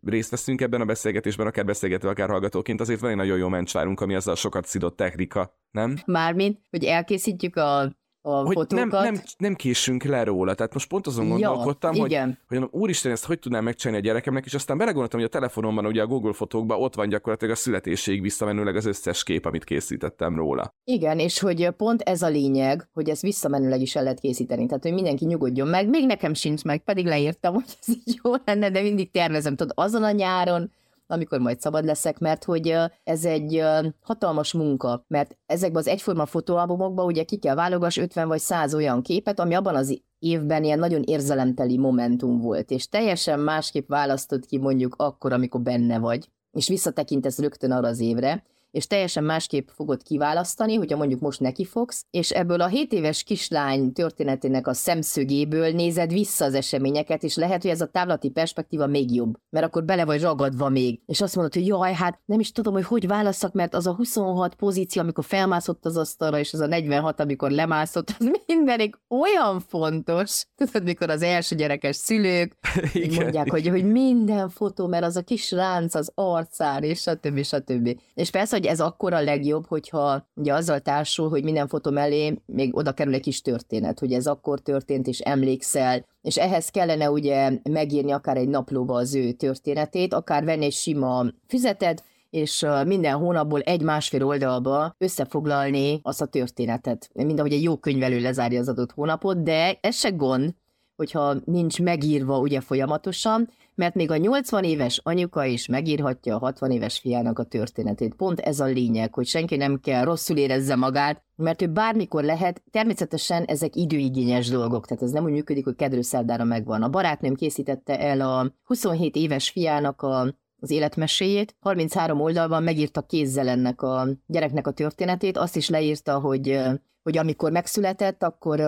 [0.06, 4.02] részt veszünk ebben a beszélgetésben, akár beszélgető, akár hallgatóként, azért van egy nagyon jó mencsvárunk,
[4.02, 5.96] ami azzal sokat szidott technika, nem?
[6.06, 8.92] Mármint, hogy elkészítjük a a hogy fotókat.
[8.92, 10.54] nem, nem, nem késünk le róla.
[10.54, 12.40] Tehát most pont azon gondolkodtam, ja, hogy, igen.
[12.48, 15.86] hogy mondom, úristen, ezt hogy tudnám megcsinálni a gyerekemnek, és aztán belegondoltam, hogy a telefonomban,
[15.86, 20.36] ugye a Google fotókban ott van gyakorlatilag a születéséig visszamenőleg az összes kép, amit készítettem
[20.36, 20.74] róla.
[20.84, 24.66] Igen, és hogy pont ez a lényeg, hogy ezt visszamenőleg is el lehet készíteni.
[24.66, 25.90] Tehát, hogy mindenki nyugodjon meg.
[25.90, 29.56] Még nekem sincs meg, pedig leírtam, hogy ez így jó lenne, de mindig tervezem.
[29.56, 30.72] Tudod, azon a nyáron,
[31.08, 33.64] amikor majd szabad leszek, mert hogy ez egy
[34.02, 39.02] hatalmas munka, mert ezekben az egyforma fotóalbumokban ugye ki kell válogass 50 vagy 100 olyan
[39.02, 44.58] képet, ami abban az évben ilyen nagyon érzelemteli momentum volt, és teljesen másképp választod ki
[44.58, 48.44] mondjuk akkor, amikor benne vagy, és visszatekintesz rögtön arra az évre,
[48.78, 53.24] és teljesen másképp fogod kiválasztani, hogyha mondjuk most neki fogsz, és ebből a 7 éves
[53.24, 58.88] kislány történetének a szemszögéből nézed vissza az eseményeket, és lehet, hogy ez a távlati perspektíva
[58.88, 62.40] még jobb, mert akkor bele vagy ragadva még, és azt mondod, hogy jaj, hát nem
[62.40, 66.54] is tudom, hogy hogy válasszak, mert az a 26 pozíció, amikor felmászott az asztalra, és
[66.54, 70.46] az a 46, amikor lemászott, az mindenik olyan fontos.
[70.56, 72.58] Tudod, mikor az első gyerekes szülők
[72.94, 73.24] Igen.
[73.24, 77.44] mondják, hogy, hogy minden fotó, mert az a kis ránc az arcán, és stb.
[77.44, 78.00] stb.
[78.14, 82.42] És persze, hogy ez akkor a legjobb, hogyha ugye azzal társul, hogy minden fotó mellé
[82.46, 87.12] még oda kerül egy kis történet, hogy ez akkor történt, és emlékszel, és ehhez kellene
[87.12, 93.18] ugye megírni akár egy naplóba az ő történetét, akár venni egy sima füzetet, és minden
[93.18, 98.92] hónapból egy-másfél oldalba összefoglalni azt a történetet, mint ahogy egy jó könyvelő lezárja az adott
[98.92, 100.54] hónapot, de ez se gond,
[100.98, 106.72] hogyha nincs megírva ugye folyamatosan, mert még a 80 éves anyuka is megírhatja a 60
[106.72, 108.14] éves fiának a történetét.
[108.14, 112.64] Pont ez a lényeg, hogy senki nem kell rosszul érezze magát, mert ő bármikor lehet,
[112.72, 116.84] természetesen ezek időigényes dolgok, tehát ez nem úgy működik, hogy kedről szerdára megvan.
[116.84, 121.56] A barátnőm készítette el a 27 éves fiának a az életmeséjét.
[121.60, 126.60] 33 oldalban megírta kézzel ennek a gyereknek a történetét, azt is leírta, hogy
[127.08, 128.60] hogy amikor megszületett, akkor,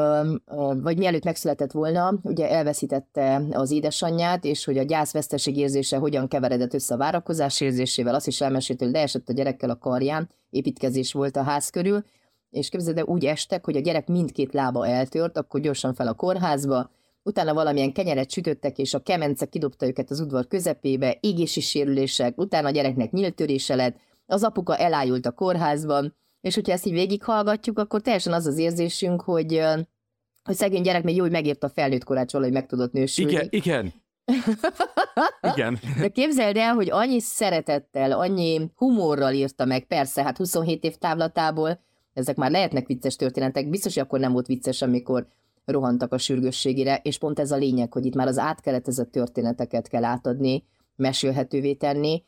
[0.81, 6.73] vagy mielőtt megszületett volna, ugye elveszítette az édesanyját, és hogy a gyászveszteség érzése hogyan keveredett
[6.73, 11.35] össze a várakozás érzésével, azt is elmesélt, hogy leesett a gyerekkel a karján, építkezés volt
[11.35, 12.03] a ház körül,
[12.49, 16.13] és képzeld, de úgy estek, hogy a gyerek mindkét lába eltört, akkor gyorsan fel a
[16.13, 16.89] kórházba,
[17.23, 22.67] utána valamilyen kenyeret sütöttek, és a kemence kidobta őket az udvar közepébe, égési sérülések, utána
[22.67, 28.01] a gyereknek nyíltörése lett, az apuka elájult a kórházban, és hogyha ezt így végighallgatjuk, akkor
[28.01, 29.61] teljesen az az érzésünk, hogy,
[30.43, 33.31] hogy szegény gyerek még jó, hogy megírta a felnőtt korát valahogy meg tudott nősülni.
[33.31, 33.93] Igen, igen.
[35.53, 35.79] Igen.
[35.99, 41.79] De képzeld el, hogy annyi szeretettel, annyi humorral írta meg, persze, hát 27 év távlatából,
[42.13, 45.27] ezek már lehetnek vicces történetek, biztos, hogy akkor nem volt vicces, amikor
[45.65, 50.03] rohantak a sürgősségére, és pont ez a lényeg, hogy itt már az átkeretezett történeteket kell
[50.03, 50.63] átadni,
[50.95, 52.23] mesélhetővé tenni,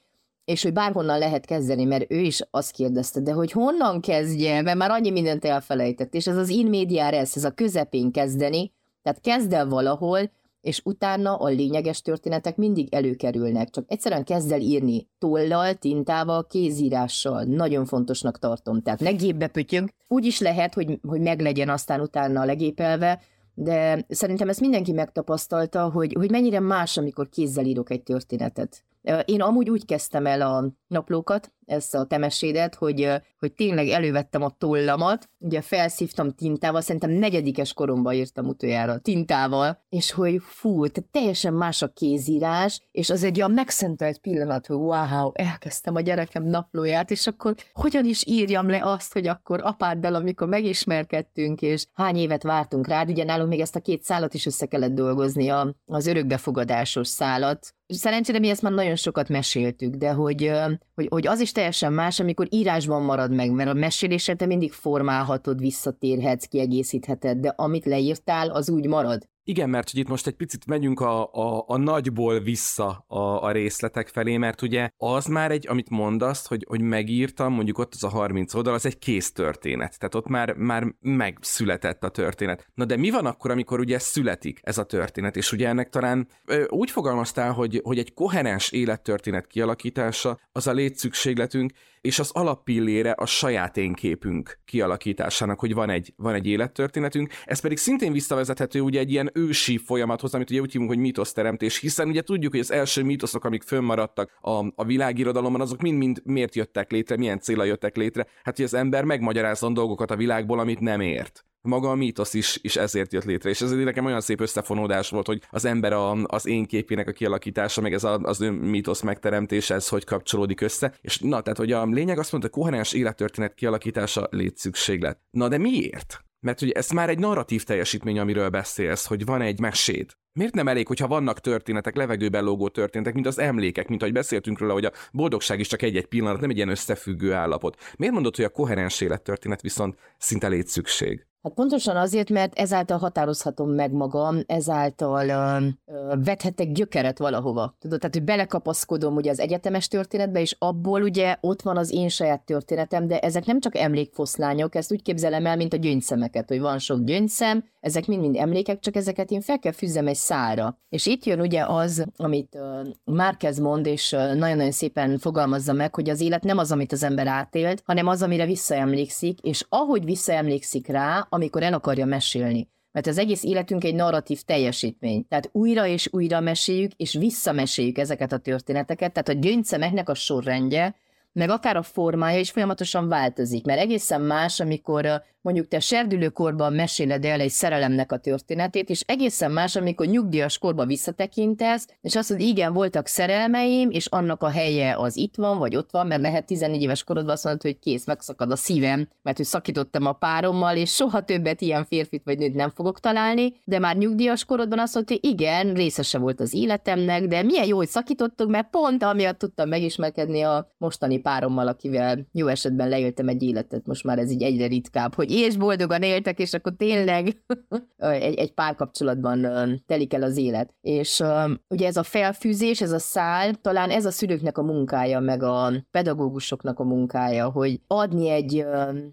[0.46, 4.78] és hogy bárhonnan lehet kezdeni, mert ő is azt kérdezte, de hogy honnan kezdje, mert
[4.78, 9.22] már annyi mindent elfelejtett, és ez az in media res, ez a közepén kezdeni, tehát
[9.22, 13.70] kezd el valahol, és utána a lényeges történetek mindig előkerülnek.
[13.70, 17.44] Csak egyszerűen kezd el írni tollal, tintával, kézírással.
[17.44, 18.82] Nagyon fontosnak tartom.
[18.82, 19.90] Tehát ne gépbe pötyög.
[20.08, 23.22] Úgy is lehet, hogy, hogy meglegyen aztán utána legépelve,
[23.54, 28.84] de szerintem ezt mindenki megtapasztalta, hogy, hogy mennyire más, amikor kézzel írok egy történetet.
[29.26, 33.10] Én amúgy úgy kezdtem el a naplókat, ezt a temesédet, hogy,
[33.40, 40.12] hogy tényleg elővettem a tollamat, ugye felszívtam tintával, szerintem negyedikes koromban írtam utoljára tintával, és
[40.12, 45.32] hogy fú, tehát teljesen más a kézírás, és az egy olyan megszentelt pillanat, hogy wow,
[45.34, 50.48] elkezdtem a gyerekem naplóját, és akkor hogyan is írjam le azt, hogy akkor apáddal, amikor
[50.48, 54.66] megismerkedtünk, és hány évet vártunk rád, ugye nálunk még ezt a két szálat is össze
[54.66, 55.50] kellett dolgozni,
[55.86, 60.52] az örökbefogadásos szálat, Szerencsére mi ezt már nagyon sokat meséltük, de hogy,
[60.96, 64.72] hogy, hogy az is teljesen más, amikor írásban marad meg, mert a mesélésre te mindig
[64.72, 69.30] formálhatod, visszatérhetsz, kiegészítheted, de amit leírtál, az úgy marad.
[69.44, 73.52] Igen, mert hogy itt most egy picit megyünk a, a, a nagyból vissza a, a
[73.52, 78.04] részletek felé, mert ugye az már egy, amit mondasz, hogy, hogy megírtam, mondjuk ott az
[78.04, 80.00] a 30 oldal, az egy kész történet.
[80.00, 82.68] Tehát ott már, már megszületett a történet.
[82.74, 85.36] Na de mi van akkor, amikor ugye születik ez a történet?
[85.36, 90.72] És ugye ennek talán ö, úgy fogalmaztál, hogy, hogy egy koherens élettörténet kialakítása az a
[90.72, 97.34] létszükségletünk, és az alappillére a saját énképünk kialakításának, hogy van egy, van egy élettörténetünk.
[97.46, 101.78] Ez pedig szintén visszavezethető ugye egy ilyen ősi folyamathoz, amit ugye úgy hívunk, hogy mítoszteremtés,
[101.78, 106.56] hiszen ugye tudjuk, hogy az első mítoszok, amik fönnmaradtak a, a világirodalomban, azok mind-mind miért
[106.56, 108.28] jöttek létre, milyen célra jöttek létre.
[108.44, 112.60] Hát, hogy az ember megmagyarázzon dolgokat a világból, amit nem ért maga a mítosz is,
[112.62, 116.12] is ezért jött létre, és ez nekem olyan szép összefonódás volt, hogy az ember a,
[116.12, 120.62] az én képének a kialakítása, meg ez a, az ön mítosz megteremtése, ez hogy kapcsolódik
[120.62, 125.20] össze, és na, tehát hogy a lényeg azt mondta, hogy koherens élettörténet kialakítása létszükséglet.
[125.32, 126.26] Na de miért?
[126.40, 130.12] Mert ugye ez már egy narratív teljesítmény, amiről beszélsz, hogy van egy meséd.
[130.34, 134.60] Miért nem elég, hogyha vannak történetek, levegőben lógó történetek, mint az emlékek, mint ahogy beszéltünk
[134.60, 137.78] róla, hogy a boldogság is csak egy-egy pillanat, nem egy ilyen összefüggő állapot.
[137.98, 141.26] Miért mondod, hogy a koherens élettörténet viszont szinte létszükség?
[141.44, 147.76] Hát pontosan azért, mert ezáltal határozhatom meg magam, ezáltal ö, ö, vethetek gyökeret valahova.
[147.80, 152.10] Tudod, tehát, hogy belekapaszkodom ugye az egyetemes történetbe, és abból ugye ott van az én
[152.10, 156.60] saját történetem, de ezek nem csak emlékfoszlányok, ezt úgy képzelem el, mint a gyöngyszemeket, hogy
[156.60, 160.80] van sok gyöngyszem, ezek mind-mind emlékek, csak ezeket én fel kell fűzzem egy szára.
[160.90, 166.10] És itt jön ugye az, amit uh, Márkez mond, és nagyon-nagyon szépen fogalmazza meg, hogy
[166.10, 170.88] az élet nem az, amit az ember átélt, hanem az, amire visszaemlékszik, és ahogy visszaemlékszik
[170.88, 172.70] rá, amikor el akarja mesélni.
[172.92, 175.28] Mert az egész életünk egy narratív teljesítmény.
[175.28, 179.14] Tehát újra és újra meséljük, és visszameséljük ezeket a történeteket.
[179.14, 180.96] Tehát a gyöngyszemeknek a sorrendje,
[181.34, 187.26] meg akár a formája is folyamatosan változik, mert egészen más, amikor mondjuk te serdülőkorban meséled
[187.26, 192.48] el egy szerelemnek a történetét, és egészen más, amikor nyugdíjas korba visszatekintesz, és azt mondod,
[192.48, 196.46] igen, voltak szerelmeim, és annak a helye az itt van, vagy ott van, mert lehet
[196.46, 200.76] 14 éves korodban azt mondod, hogy kész, megszakad a szívem, mert hogy szakítottam a párommal,
[200.76, 204.94] és soha többet ilyen férfit vagy nőt nem fogok találni, de már nyugdíjas korodban azt
[204.94, 209.38] mondod, hogy igen, részese volt az életemnek, de milyen jó, hogy szakítottuk, mert pont amiatt
[209.38, 214.44] tudtam megismerkedni a mostani párommal, akivel jó esetben leéltem egy életet, most már ez így
[214.44, 217.44] egyre ritkább, hogy és boldogan éltek, és akkor tényleg
[217.98, 219.48] egy, egy párkapcsolatban
[219.88, 220.74] telik el az élet.
[220.82, 221.24] És
[221.68, 225.72] ugye ez a felfűzés, ez a szál, talán ez a szülőknek a munkája, meg a
[225.92, 228.66] pedagógusoknak a munkája, hogy adni egy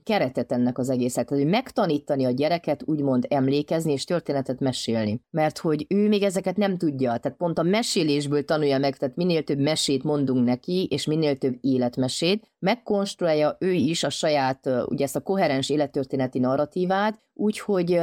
[0.05, 5.21] keretet ennek az egészet, hogy megtanítani a gyereket úgymond emlékezni és történetet mesélni.
[5.31, 9.43] Mert hogy ő még ezeket nem tudja, tehát pont a mesélésből tanulja meg, tehát minél
[9.43, 15.17] több mesét mondunk neki, és minél több életmesét, megkonstruálja ő is a saját, ugye ezt
[15.17, 15.69] a koherens
[16.13, 17.99] élettörténeti narratívát, úgyhogy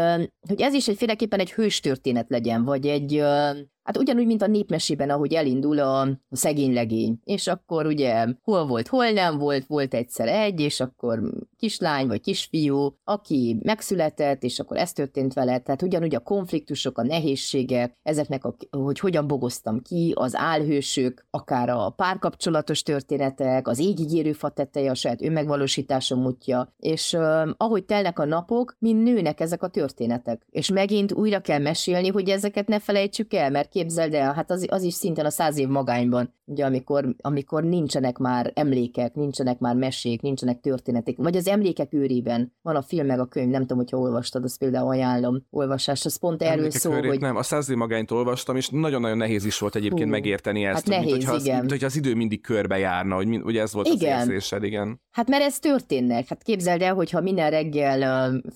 [0.47, 3.23] hogy ez is egyféleképpen egy hőstörténet legyen, vagy egy
[3.85, 7.19] Hát ugyanúgy, mint a népmesében, ahogy elindul a, a szegény legény.
[7.23, 11.21] És akkor ugye hol volt, hol nem volt, volt egyszer egy, és akkor
[11.57, 15.59] kislány vagy kisfiú, aki megszületett, és akkor ez történt vele.
[15.59, 21.69] Tehát ugyanúgy a konfliktusok, a nehézségek, ezeknek, a, hogy hogyan bogoztam ki, az álhősök, akár
[21.69, 28.19] a párkapcsolatos történetek, az égigérő fa teteje, a saját önmegvalósításom útja, és uh, ahogy telnek
[28.19, 30.41] a napok, mind nőnek ezek a történetek.
[30.49, 34.65] És megint újra kell mesélni, hogy ezeket ne felejtsük el, mert képzeld el, hát az,
[34.69, 39.75] az is szinten a száz év magányban, ugye amikor, amikor nincsenek már emlékek, nincsenek már
[39.75, 43.77] mesék, nincsenek történetek, vagy az emlékek őrében van a film meg a könyv, nem tudom,
[43.77, 47.19] hogyha olvastad, azt például ajánlom olvasás, az pont erről emlékek szól, hogy...
[47.19, 50.75] Nem, a száz év magányt olvastam, és nagyon-nagyon nehéz is volt egyébként Hú, megérteni ezt,
[50.75, 53.73] hát nehéz, mint, hogyha az, mint, hogyha az idő mindig körbe járna, hogy ugye ez
[53.73, 54.19] volt igen.
[54.19, 55.01] az érzésed, igen.
[55.11, 56.27] Hát mert ez történnek.
[56.27, 58.51] Hát képzeld el, hogyha minden reggel uh,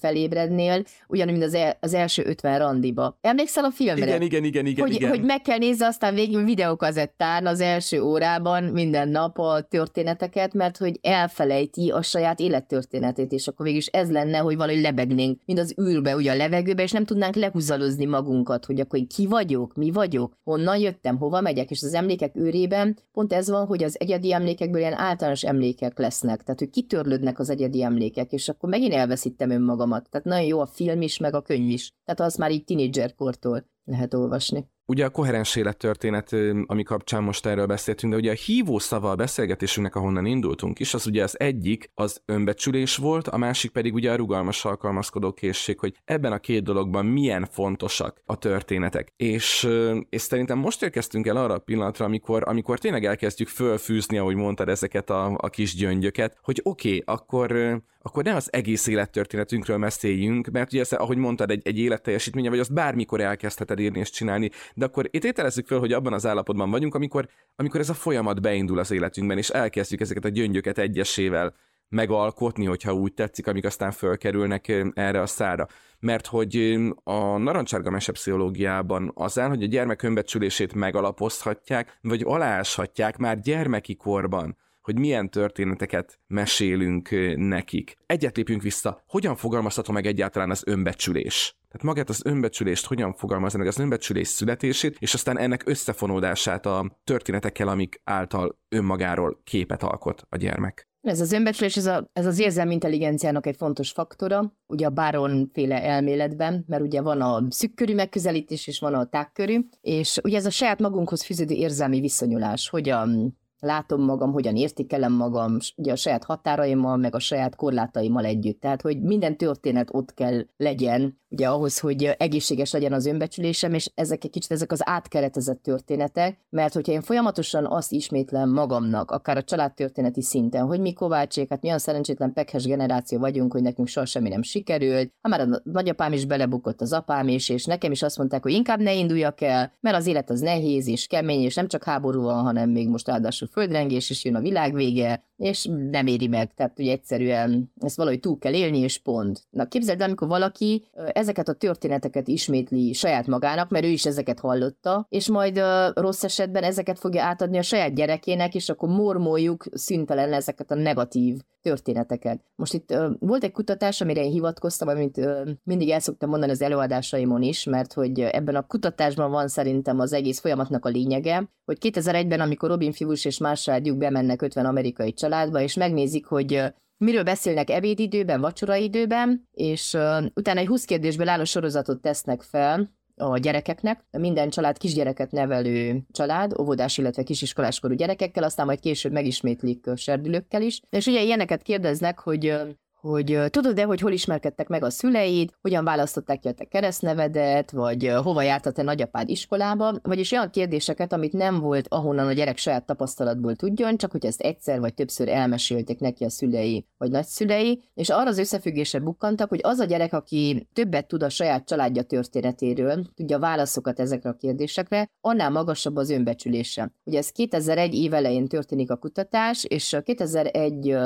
[0.59, 3.17] felébrednél, ugyanúgy, mint az, el, az első 50 randiba.
[3.21, 4.05] Emlékszel a filmre?
[4.05, 4.85] Igen, igen, igen, igen.
[4.85, 5.09] Hogy, igen.
[5.09, 10.77] hogy meg kell nézni aztán végül videókazettán az első órában minden nap a történeteket, mert
[10.77, 15.59] hogy elfelejti a saját élettörténetét, és akkor végül is ez lenne, hogy valahogy lebegnénk, mint
[15.59, 19.91] az űrbe, ugye a levegőbe, és nem tudnánk lehúzalozni magunkat, hogy akkor ki vagyok, mi
[19.91, 24.33] vagyok, honnan jöttem, hova megyek, és az emlékek őrében pont ez van, hogy az egyedi
[24.33, 29.49] emlékekből ilyen általános emlékek lesznek tehát hogy kitörlődnek az egyedi emlékek, és akkor megint elveszítem
[29.49, 30.09] önmagamat.
[30.09, 31.91] Tehát nagyon jó a film is, meg a könyv is.
[32.05, 34.67] Tehát az már így tinédzserkortól lehet olvasni.
[34.89, 36.35] Ugye a koherens élettörténet,
[36.65, 40.93] ami kapcsán most erről beszéltünk, de ugye a hívó szava a beszélgetésünknek, ahonnan indultunk is,
[40.93, 45.79] az ugye az egyik az önbecsülés volt, a másik pedig ugye a rugalmas alkalmazkodó készség,
[45.79, 49.13] hogy ebben a két dologban milyen fontosak a történetek.
[49.15, 49.67] És,
[50.09, 54.69] és szerintem most érkeztünk el arra a pillanatra, amikor, amikor tényleg elkezdjük fölfűzni, ahogy mondtad,
[54.69, 60.47] ezeket a, a kis gyöngyöket, hogy oké, okay, akkor, akkor ne az egész élettörténetünkről beszéljünk,
[60.47, 64.85] mert ugye, ahogy mondtad, egy, egy életteljesítménye, vagy azt bármikor elkezdheted írni és csinálni, de
[64.85, 68.79] akkor itt ételezzük föl, hogy abban az állapotban vagyunk, amikor, amikor ez a folyamat beindul
[68.79, 71.53] az életünkben, és elkezdjük ezeket a gyöngyöket egyesével
[71.89, 75.67] megalkotni, hogyha úgy tetszik, amik aztán fölkerülnek erre a szára.
[75.99, 83.39] Mert hogy a narancsárga mesepszichológiában az áll, hogy a gyermek önbecsülését megalapozhatják, vagy aláshatják már
[83.39, 87.95] gyermeki korban hogy milyen történeteket mesélünk nekik.
[88.05, 91.57] Egyet lépjünk vissza, hogyan fogalmazható meg egyáltalán az önbecsülés?
[91.67, 96.99] Tehát magát az önbecsülést hogyan fogalmazni meg az önbecsülés születését, és aztán ennek összefonódását a
[97.03, 100.87] történetekkel, amik által önmagáról képet alkot a gyermek.
[101.01, 105.49] Ez az önbecsülés, ez, a, ez az érzelmi intelligenciának egy fontos faktora, ugye a Baron
[105.53, 110.45] féle elméletben, mert ugye van a szükkörű megközelítés, és van a tágkörű, és ugye ez
[110.45, 116.23] a saját magunkhoz fűződő érzelmi viszonyulás, hogyan látom magam, hogyan értékelem magam, ugye a saját
[116.23, 118.59] határaimmal, meg a saját korlátaimmal együtt.
[118.59, 123.91] Tehát, hogy minden történet ott kell legyen, ugye ahhoz, hogy egészséges legyen az önbecsülésem, és
[123.95, 129.37] ezek egy kicsit ezek az átkeretezett történetek, mert hogyha én folyamatosan azt ismétlem magamnak, akár
[129.37, 134.05] a családtörténeti szinten, hogy mi Kovácsék, hát milyen szerencsétlen pekhes generáció vagyunk, hogy nekünk soha
[134.05, 138.01] semmi nem sikerült, ha már a nagyapám is belebukott az apám is, és nekem is
[138.01, 141.55] azt mondták, hogy inkább ne induljak el, mert az élet az nehéz és kemény, és
[141.55, 145.69] nem csak háború van, hanem még most ráadásul földrengés, és jön a világ vége, és
[145.91, 146.53] nem éri meg.
[146.53, 149.43] Tehát ugye egyszerűen ezt valahogy túl kell élni, és pont.
[149.49, 154.39] Na képzeld el, amikor valaki ezeket a történeteket ismétli saját magának, mert ő is ezeket
[154.39, 159.65] hallotta, és majd uh, rossz esetben ezeket fogja átadni a saját gyerekének, és akkor mormoljuk
[159.71, 162.43] szüntelen ezeket a negatív történeteket.
[162.55, 166.51] Most itt uh, volt egy kutatás, amire én hivatkoztam, amit uh, mindig el szoktam mondani
[166.51, 171.49] az előadásaimon is, mert hogy ebben a kutatásban van szerintem az egész folyamatnak a lényege,
[171.65, 176.63] hogy 2001-ben, amikor Robin Fivus és más családjuk bemennek 50 amerikai családba, és megnézik, hogy
[176.97, 183.37] miről beszélnek ebédidőben, vacsoraidőben, és uh, utána egy 20 kérdésből álló sorozatot tesznek fel, a
[183.37, 190.61] gyerekeknek, minden család kisgyereket nevelő család, óvodás, illetve kisiskoláskorú gyerekekkel, aztán majd később megismétlik serdülőkkel
[190.61, 190.81] is.
[190.89, 192.53] És ugye ilyeneket kérdeznek, hogy
[193.01, 198.13] hogy tudod-e, hogy hol ismerkedtek meg a szüleid, hogyan választották ki a te keresztnevedet, vagy
[198.23, 202.57] hova járt a te nagyapád iskolába, vagyis olyan kérdéseket, amit nem volt, ahonnan a gyerek
[202.57, 207.83] saját tapasztalatból tudjon, csak hogy ezt egyszer vagy többször elmesélték neki a szülei vagy nagyszülei,
[207.93, 212.03] és arra az összefüggésre bukkantak, hogy az a gyerek, aki többet tud a saját családja
[212.03, 216.93] történetéről, tudja a válaszokat ezekre a kérdésekre, annál magasabb az önbecsülése.
[217.03, 220.97] Ugye ez 2001 év elején történik a kutatás, és 2001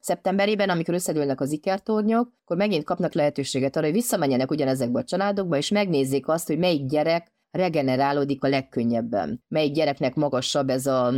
[0.00, 5.56] szeptemberében, amikor összedőlnek az ikertornyok, akkor megint kapnak lehetőséget arra, hogy visszamenjenek ugyanezekbe a családokba,
[5.56, 9.44] és megnézzék azt, hogy melyik gyerek regenerálódik a legkönnyebben.
[9.48, 11.14] Melyik gyereknek magasabb ez a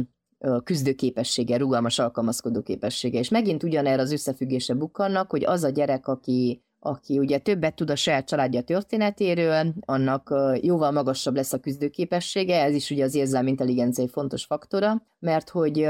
[0.65, 3.19] küzdőképessége, rugalmas alkalmazkodó képessége.
[3.19, 7.91] És megint ugyanerre az összefüggése bukkannak, hogy az a gyerek, aki aki ugye többet tud
[7.91, 13.51] a saját családja történetéről, annak jóval magasabb lesz a küzdőképessége, ez is ugye az érzelmi
[13.51, 15.89] intelligencia egy fontos faktora, mert hogy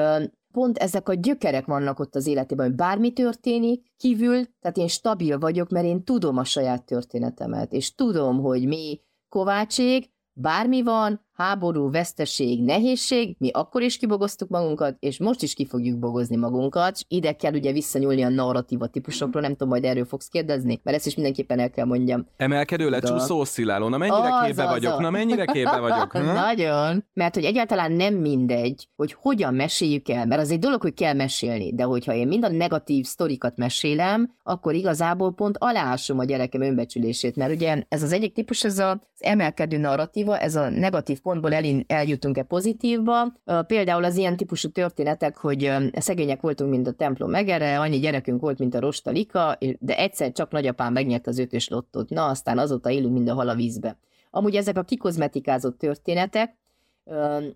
[0.52, 5.38] pont ezek a gyökerek vannak ott az életében, hogy bármi történik kívül, tehát én stabil
[5.38, 11.90] vagyok, mert én tudom a saját történetemet, és tudom, hogy mi Kovácsék, bármi van, háború,
[11.90, 16.98] veszteség, nehézség, mi akkor is kibogoztuk magunkat, és most is ki fogjuk bogozni magunkat.
[17.08, 21.06] Ide kell ugye visszanyúlni a narratíva típusokról, nem tudom, majd erről fogsz kérdezni, mert ezt
[21.06, 22.26] is mindenképpen el kell mondjam.
[22.36, 24.98] Emelkedő, lecsúszó, oszcilláló, na mennyire az, képbe az, vagyok, az.
[24.98, 26.12] na mennyire képbe vagyok.
[26.12, 26.32] Na?
[26.42, 27.04] Nagyon.
[27.12, 31.14] Mert hogy egyáltalán nem mindegy, hogy hogyan meséljük el, mert az egy dolog, hogy kell
[31.14, 36.60] mesélni, de hogyha én mind a negatív sztorikat mesélem, akkor igazából pont aláásom a gyerekem
[36.60, 41.54] önbecsülését, mert ugye ez az egyik típus, ez az emelkedő narratíva, ez a negatív pontból
[41.54, 43.32] el, eljutunk-e pozitívba.
[43.66, 48.58] Például az ilyen típusú történetek, hogy szegények voltunk, mint a templom megere, annyi gyerekünk volt,
[48.58, 52.08] mint a rostalika, de egyszer csak nagyapám megnyert az ötös lottót.
[52.08, 53.98] Na, aztán azóta élünk, mint a hal a vízbe.
[54.30, 56.56] Amúgy ezek a kikozmetikázott történetek,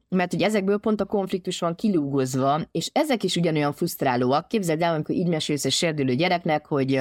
[0.08, 4.48] mert ugye ezekből pont a konfliktus van kilúgozva, és ezek is ugyanolyan frusztrálóak.
[4.48, 7.00] Képzeld el, amikor így mesélsz egy serdülő gyereknek, hogy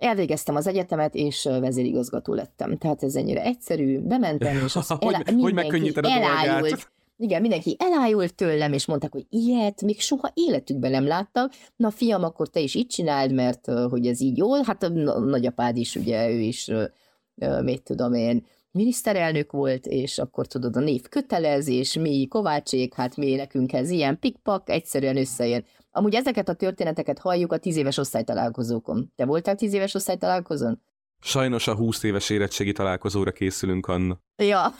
[0.00, 2.78] Elvégeztem az egyetemet, és vezérigazgató lettem.
[2.78, 5.22] Tehát ez ennyire egyszerű, bementem, és az elá...
[5.24, 6.90] hogy, hogy megkönnyíted a elájult.
[7.16, 11.52] Igen, mindenki elájult tőlem, és mondták, hogy ilyet még soha életükben nem láttak.
[11.76, 14.62] Na fiam, akkor te is így csináld, mert hogy ez így jól.
[14.62, 16.70] Hát a nagyapád is, ugye, ő is,
[17.62, 23.34] mit tudom én, miniszterelnök volt, és akkor tudod, a név kötelezés, mi Kovácsék, hát mi
[23.34, 25.64] nekünk ez ilyen pikpak, egyszerűen összejön.
[25.92, 29.12] Amúgy ezeket a történeteket halljuk a tíz éves osztálytalálkozókon.
[29.16, 30.82] Te voltál tíz éves osztálytalálkozón?
[31.20, 34.20] Sajnos a 20 éves érettségi találkozóra készülünk, Anna.
[34.36, 34.74] Ja.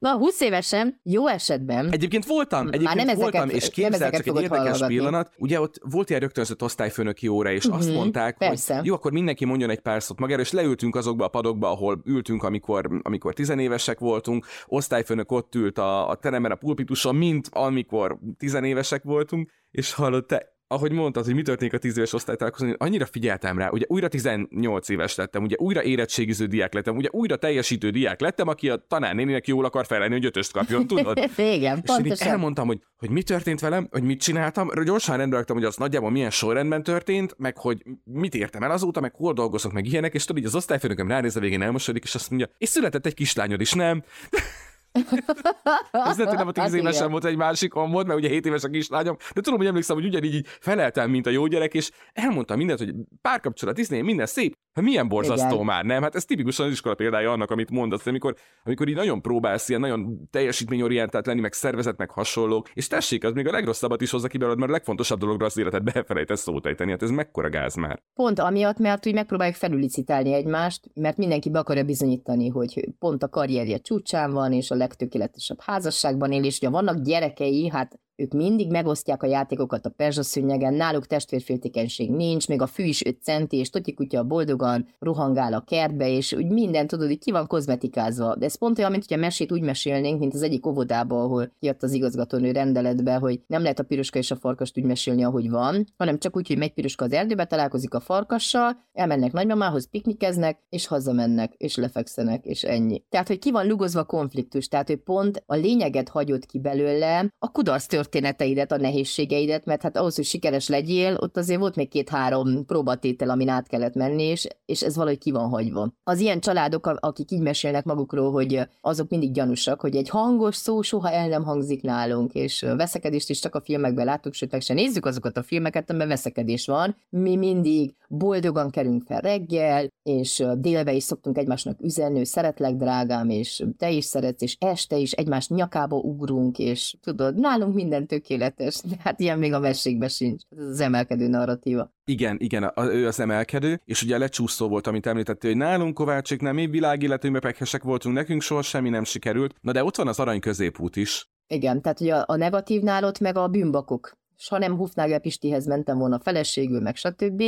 [0.00, 1.90] Na, 20 évesen, jó esetben.
[1.90, 4.94] Egyébként voltam, egyébként Már nem voltam, ezeket, és képzeld csak egy érdekes hallgatni.
[4.94, 5.32] pillanat.
[5.38, 8.76] Ugye ott volt ilyen rögtönzött osztályfőnöki óra, és uh-huh, azt mhm, mondták, persze.
[8.76, 12.02] hogy jó, akkor mindenki mondjon egy pár szót magára, és leültünk azokba a padokba, ahol
[12.04, 14.46] ültünk, amikor, amikor tizenévesek voltunk.
[14.66, 20.59] Osztályfőnök ott ült a, a teremben, a pulpituson, mint amikor tizenévesek voltunk, és hallott, te
[20.72, 24.88] ahogy mondtad, hogy mi történik a 10 éves osztálytalálkozón, annyira figyeltem rá, ugye újra 18
[24.88, 29.46] éves lettem, ugye újra érettségiző diák lettem, ugye újra teljesítő diák lettem, aki a tanárnéninek
[29.46, 31.18] jól akar felelni, hogy ötöst kapjon, tudod?
[31.36, 32.26] Igen, és pontosan.
[32.26, 35.76] én elmondtam, hogy, hogy mi történt velem, hogy mit csináltam, gyorsan rendbe raktam, hogy az
[35.76, 40.14] nagyjából milyen sorrendben történt, meg hogy mit értem el azóta, meg hol dolgozok, meg ilyenek,
[40.14, 43.14] és tudod, hogy az osztályfőnököm ránéz a végén elmosodik, és azt mondja, és született egy
[43.14, 44.02] kislányod is, nem?
[45.90, 48.68] Hogy nem a tíz hát évesen volt egy másik volt, mert ugye 7 éves a
[48.68, 52.56] kislányom, de tudom, hogy emlékszem, hogy ugyanígy így feleltem, mint a jó gyerek, és elmondtam
[52.56, 54.58] mindent, hogy párkapcsolat, izné, minden szép.
[54.80, 55.64] Hát milyen borzasztó Igen.
[55.66, 56.02] már, nem?
[56.02, 59.80] Hát ez tipikusan az iskola példája annak, amit mondasz, amikor, amikor így nagyon próbálsz ilyen
[59.80, 64.28] nagyon teljesítményorientált lenni, meg szervezet, meg hasonlók, és tessék, az még a legrosszabbat is hozza
[64.28, 66.90] ki belőled, mert a legfontosabb dologra az életet befelejtesz szót ejteni.
[66.90, 68.02] Hát ez mekkora gáz már.
[68.14, 73.28] Pont amiatt, mert úgy megpróbáljuk felülicitálni egymást, mert mindenki be akarja bizonyítani, hogy pont a
[73.28, 78.70] karrierje csúcsán van, és a legtökéletesebb házasságban él, és ugye vannak gyerekei, hát ők mindig
[78.70, 83.70] megosztják a játékokat a perzsaszőnyegen, náluk testvérféltékenység nincs, még a fű is 5 centi, és
[83.70, 88.36] Toti kutya boldogan rohangál a kertbe, és úgy minden tudod, hogy ki van kozmetikázva.
[88.36, 91.82] De ez pont olyan, mint hogyha mesét úgy mesélnénk, mint az egyik óvodába, ahol jött
[91.82, 95.84] az igazgatónő rendeletbe, hogy nem lehet a piroska és a farkast úgy mesélni, ahogy van,
[95.96, 100.86] hanem csak úgy, hogy megy piroska az erdőbe, találkozik a farkassal, elmennek nagymamához, piknikeznek, és
[100.86, 103.02] hazamennek, és lefekszenek, és ennyi.
[103.08, 107.50] Tehát, hogy ki van lugozva konfliktus, tehát, hogy pont a lényeget hagyott ki belőle, a
[107.50, 112.64] kudarc történeteidet, a nehézségeidet, mert hát ahhoz, hogy sikeres legyél, ott azért volt még két-három
[112.66, 115.92] próbatétel, amin át kellett menni, és, és ez valahogy ki van hagyva.
[116.02, 120.82] Az ilyen családok, akik így mesélnek magukról, hogy azok mindig gyanúsak, hogy egy hangos szó
[120.82, 124.74] soha el nem hangzik nálunk, és veszekedést is csak a filmekben láttuk, sőt, meg se
[124.74, 126.96] nézzük azokat a filmeket, amiben veszekedés van.
[127.08, 133.64] Mi mindig boldogan kerünk fel reggel, és délbe is szoktunk egymásnak üzenni, szeretlek, drágám, és
[133.76, 138.80] te is szeretsz, és este is egymás nyakába ugrunk, és tudod, nálunk minden minden tökéletes,
[138.84, 140.42] de hát ilyen még a mesékben sincs.
[140.56, 141.92] Ez az emelkedő narratíva.
[142.04, 146.52] Igen, igen, a, ő az emelkedő, és ugye lecsúszó volt, amit említettél, hogy nálunk Kovácsiknál
[146.52, 150.40] mi világéletünkbe pekhesek voltunk, nekünk soha semmi nem sikerült, na de ott van az arany
[150.40, 151.28] középút is.
[151.46, 154.18] Igen, tehát ugye a, a negatívnál ott meg a bűnbakok.
[154.36, 157.42] És ha nem Hufnagel Pistihez mentem volna feleségül, meg stb.,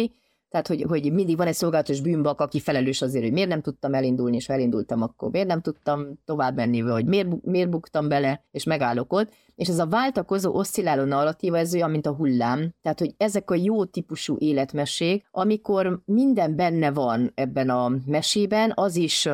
[0.52, 3.94] tehát, hogy, hogy mindig van egy szolgálatos bűnbak, aki felelős azért, hogy miért nem tudtam
[3.94, 8.44] elindulni, és ha elindultam, akkor miért nem tudtam tovább menni, vagy miért, miért buktam bele,
[8.50, 9.32] és megállok ott.
[9.54, 12.74] És ez a váltakozó, oszcilláló narratíva, ez olyan, mint a hullám.
[12.82, 18.96] Tehát, hogy ezek a jó típusú életmesék, amikor minden benne van ebben a mesében, az
[18.96, 19.28] is,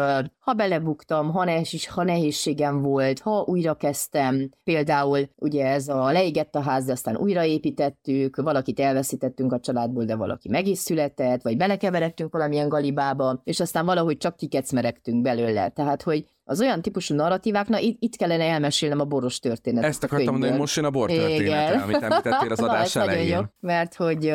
[0.49, 6.55] ha belebuktam, ha, nehéz, ha nehézségem volt, ha újra kezdtem, például ugye ez a leégett
[6.55, 11.57] a ház, de aztán újraépítettük, valakit elveszítettünk a családból, de valaki meg is született, vagy
[11.57, 15.69] belekeveredtünk valamilyen galibába, és aztán valahogy csak kikecmeregtünk belőle.
[15.69, 19.91] Tehát, hogy az olyan típusú narratíváknak itt, itt kellene elmesélnem a boros történetet.
[19.91, 23.37] Ezt akartam mondani, hogy most jön a bor története, amit említettél az adás Na, elején.
[23.37, 24.33] Jó, mert hogy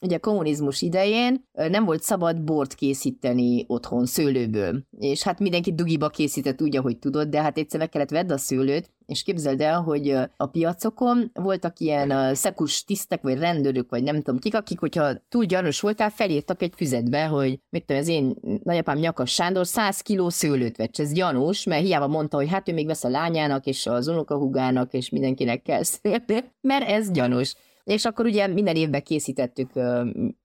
[0.00, 4.82] ugye a kommunizmus idején nem volt szabad bort készíteni otthon szőlőből.
[4.98, 8.38] És hát mindenki dugiba készített úgy, ahogy tudod, de hát egyszer meg kellett vedd a
[8.38, 14.16] szőlőt, és képzeld el, hogy a piacokon voltak ilyen szekus tisztek, vagy rendőrök, vagy nem
[14.16, 18.34] tudom kik, akik, hogyha túl gyanús voltál, felírtak egy füzetbe, hogy mit tudom, az én
[18.62, 22.72] nagyapám Nyakas Sándor 100 kiló szőlőt vett, ez gyanús, mert hiába mondta, hogy hát ő
[22.72, 27.54] még vesz a lányának, és az unokahúgának, és mindenkinek kell szélni, mert ez gyanús.
[27.84, 29.70] És akkor ugye minden évben készítettük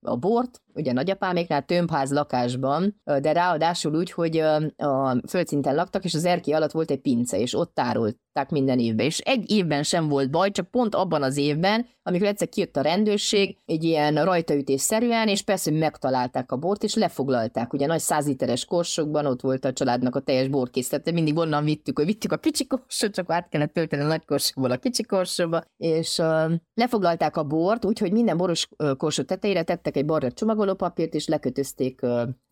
[0.01, 4.37] a bort, ugye nagyapáméknál tömbház lakásban, de ráadásul úgy, hogy
[4.77, 7.79] a földszinten laktak, és az erkély alatt volt egy pince, és ott
[8.37, 9.05] tárolták minden évben.
[9.05, 12.81] És egy évben sem volt baj, csak pont abban az évben, amikor egyszer kijött a
[12.81, 17.73] rendőrség, egy ilyen rajtaütés szerűen, és persze megtalálták a bort, és lefoglalták.
[17.73, 22.05] Ugye nagy százliteres korsokban ott volt a családnak a teljes borkészlete, mindig onnan vittük, hogy
[22.05, 26.17] vittük a kicsi korsot, csak át kellett tölteni a nagy korsóból a kicsi korsóba, és
[26.17, 28.67] uh, lefoglalták a bort, úgyhogy minden boros
[28.97, 32.01] korsó tetejére tettek egy barra csomagot, papírt, és lekötözték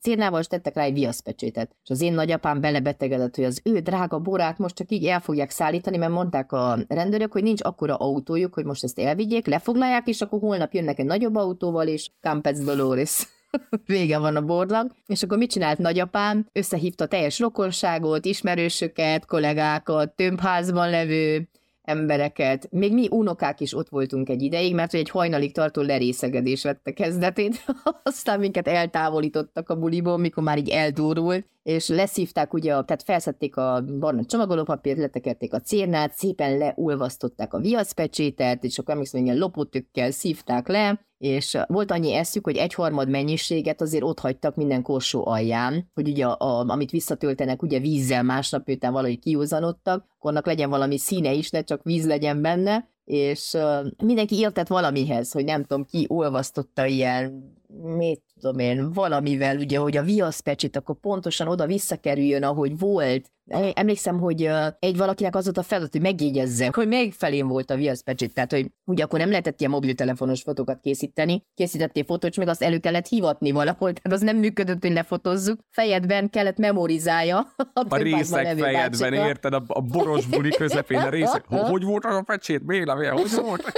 [0.02, 1.76] cérnával, és tettek rá egy viaszpecsétet.
[1.84, 5.50] És az én nagyapám belebetegedett, hogy az ő drága borát most csak így el fogják
[5.50, 10.22] szállítani, mert mondták a rendőrök, hogy nincs akkora autójuk, hogy most ezt elvigyék, lefoglalják, és
[10.22, 13.28] akkor holnap jönnek egy nagyobb autóval, és Campez Dolores
[13.86, 16.48] vége van a bornak, és akkor mit csinált nagyapám?
[16.52, 21.50] Összehívta teljes rokonságot, ismerősöket, kollégákat, tömbházban levő
[21.86, 22.68] embereket.
[22.72, 27.66] Még mi unokák is ott voltunk egy ideig, mert egy hajnalig tartó lerészegedés vette kezdetét,
[28.04, 33.84] aztán minket eltávolítottak a buliból, mikor már így eldurult, és leszívták ugye, tehát felszették a
[34.00, 40.68] barna csomagolópapírt, letekerték a cérnát, szépen leolvasztották a viaszpecsétet, és akkor emlékszem, ilyen lopótökkel szívták
[40.68, 46.08] le, és volt annyi eszük, hogy egyharmad mennyiséget azért ott hagytak minden korsó alján, hogy
[46.08, 51.32] ugye a, a, amit visszatöltenek ugye vízzel másnap után valahogy kiúzanodtak, annak legyen valami színe
[51.32, 56.06] is, ne csak víz legyen benne, és uh, mindenki értett valamihez, hogy nem tudom, ki
[56.10, 57.54] olvasztotta ilyen,
[57.84, 63.32] mit tudom én, valamivel, ugye, hogy a viaszpecsit akkor pontosan oda visszakerüljön, ahogy volt.
[63.74, 67.76] Emlékszem, hogy egy valakinek az volt a feladat, hogy megjegyezze, hogy még felén volt a
[67.76, 72.48] viaszpecsit, tehát hogy ugye akkor nem lehetett ilyen mobiltelefonos fotókat készíteni, készítettél fotót, és még
[72.48, 75.60] azt elő kellett hivatni valahol, tehát az nem működött, hogy lefotozzuk.
[75.72, 77.38] Fejedben kellett memorizálja.
[77.74, 79.28] A, a részek fejedben, bácsika.
[79.28, 79.54] érted?
[79.54, 81.46] A, a boros buli közepén a részek.
[81.48, 82.66] Hogy volt az a pecsét?
[82.66, 83.72] Béla, hogy volt?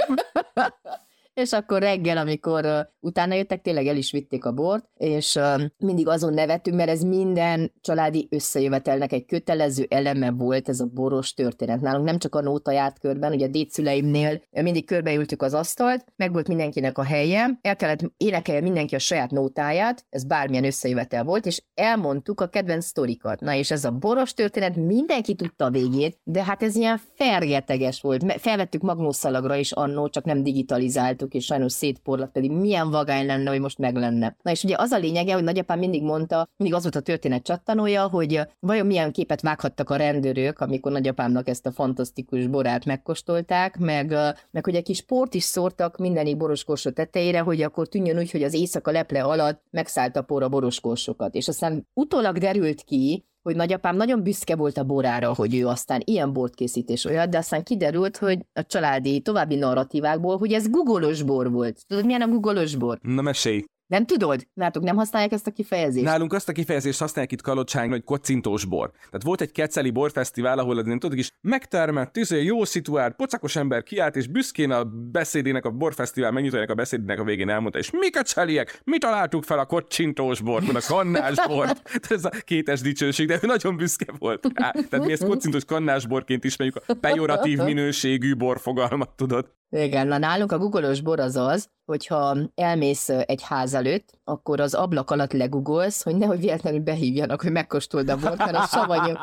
[1.38, 5.62] és akkor reggel, amikor uh, utána jöttek, tényleg el is vitték a bort, és uh,
[5.78, 11.34] mindig azon nevettünk, mert ez minden családi összejövetelnek egy kötelező eleme volt ez a boros
[11.34, 11.80] történet.
[11.80, 16.32] Nálunk nem csak a nóta járt körben, ugye a dédszüleimnél mindig körbeültük az asztalt, meg
[16.32, 21.46] volt mindenkinek a helye, el kellett énekelni mindenki a saját nótáját, ez bármilyen összejövetel volt,
[21.46, 23.40] és elmondtuk a kedvenc sztorikat.
[23.40, 28.00] Na és ez a boros történet, mindenki tudta a végét, de hát ez ilyen fergeteges
[28.00, 28.40] volt.
[28.40, 33.60] Felvettük magnószalagra is annó, csak nem digitalizáltuk, és sajnos szétporlat, pedig milyen vagány lenne, hogy
[33.60, 34.36] most meg lenne.
[34.42, 37.42] Na és ugye az a lényege, hogy nagyapám mindig mondta, mindig az volt a történet
[37.42, 43.78] csattanója, hogy vajon milyen képet vághattak a rendőrök, amikor nagyapámnak ezt a fantasztikus borát megkóstolták,
[43.78, 44.14] meg,
[44.50, 48.42] meg hogy egy kis port is szórtak mindenik boroskósó tetejére, hogy akkor tűnjön úgy, hogy
[48.42, 51.34] az éjszaka leple alatt megszállt a por a boroskósokat.
[51.34, 56.02] És aztán utólag derült ki, hogy nagyapám nagyon büszke volt a borára, hogy ő aztán
[56.04, 60.70] ilyen bort készít és olyat, de aztán kiderült, hogy a családi további narratívákból, hogy ez
[60.70, 61.86] googolós bor volt.
[61.86, 62.98] Tudod, milyen a googolós bor?
[63.02, 63.64] Na mesélj.
[63.88, 64.46] Nem tudod?
[64.54, 66.04] Látok, nem használják ezt a kifejezést?
[66.04, 68.90] Nálunk azt a kifejezést használják itt Kalocsányon, hogy kocintós bor.
[68.90, 73.56] Tehát volt egy keceli borfesztivál, ahol az nem tudod is megtermett, tizé, jó szituált, pocakos
[73.56, 77.90] ember kiállt, és büszkén a beszédének, a borfesztivál megnyitójának a beszédének a végén elmondta, és
[77.90, 81.90] mi keceliek, mi találtuk fel a kocsintós bort, a kannás bort.
[82.08, 84.46] Ez a kétes dicsőség, de ő nagyon büszke volt.
[84.54, 89.56] Á, tehát mi ezt kocintós kannás borként ismerjük, a pejoratív minőségű borfogalmat, tudod.
[89.70, 94.74] Igen, na nálunk a googolós bor az az, hogyha elmész egy ház előtt, akkor az
[94.74, 99.14] ablak alatt legugolsz, hogy nehogy véletlenül behívjanak, hogy megkóstold a bort, mert az savanyú.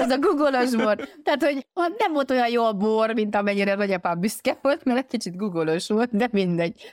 [0.00, 1.08] Ez a googolós bor.
[1.22, 1.66] Tehát, hogy
[1.98, 5.88] nem volt olyan jó a bor, mint amennyire nagyapám büszke volt, mert egy kicsit googolós
[5.88, 6.92] volt, de mindegy.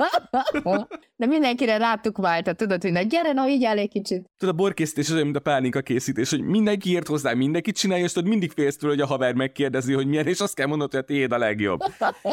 [1.16, 4.30] De mindenkire rátuk válta, tudod, hogy na gyere, na így egy kicsit.
[4.38, 8.04] Tudod, a borkészítés az olyan, mint a pálinka készítés, hogy mindenki ért hozzá, mindenki csinálja,
[8.04, 10.90] és tudod, mindig félsz tőle, hogy a haver megkérdezi, hogy milyen, és azt kell mondani,
[10.90, 11.80] hogy a tiéd a legjobb.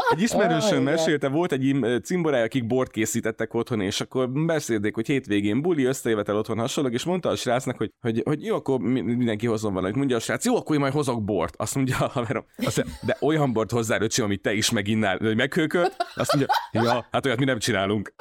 [0.10, 5.62] Egy ismerősöm mesélte, volt egy cimborája, akik bort készítettek otthon, és akkor beszélték, hogy hétvégén
[5.62, 9.74] buli, összejövetel otthon hasonlók, és mondta a srácnak, hogy, hogy, hogy jó, akkor mindenki hozzon
[9.74, 9.96] valamit.
[10.08, 11.56] Mondja a srác, jó, akkor én majd hozok bort.
[11.58, 15.18] Azt mondja a haverom, azt mondja, de olyan bort hozzá, öcsém, amit te is meginnál,
[15.18, 15.96] hogy meghőkölt.
[16.16, 18.14] Azt mondja, ja, hát olyat mi nem csinálunk.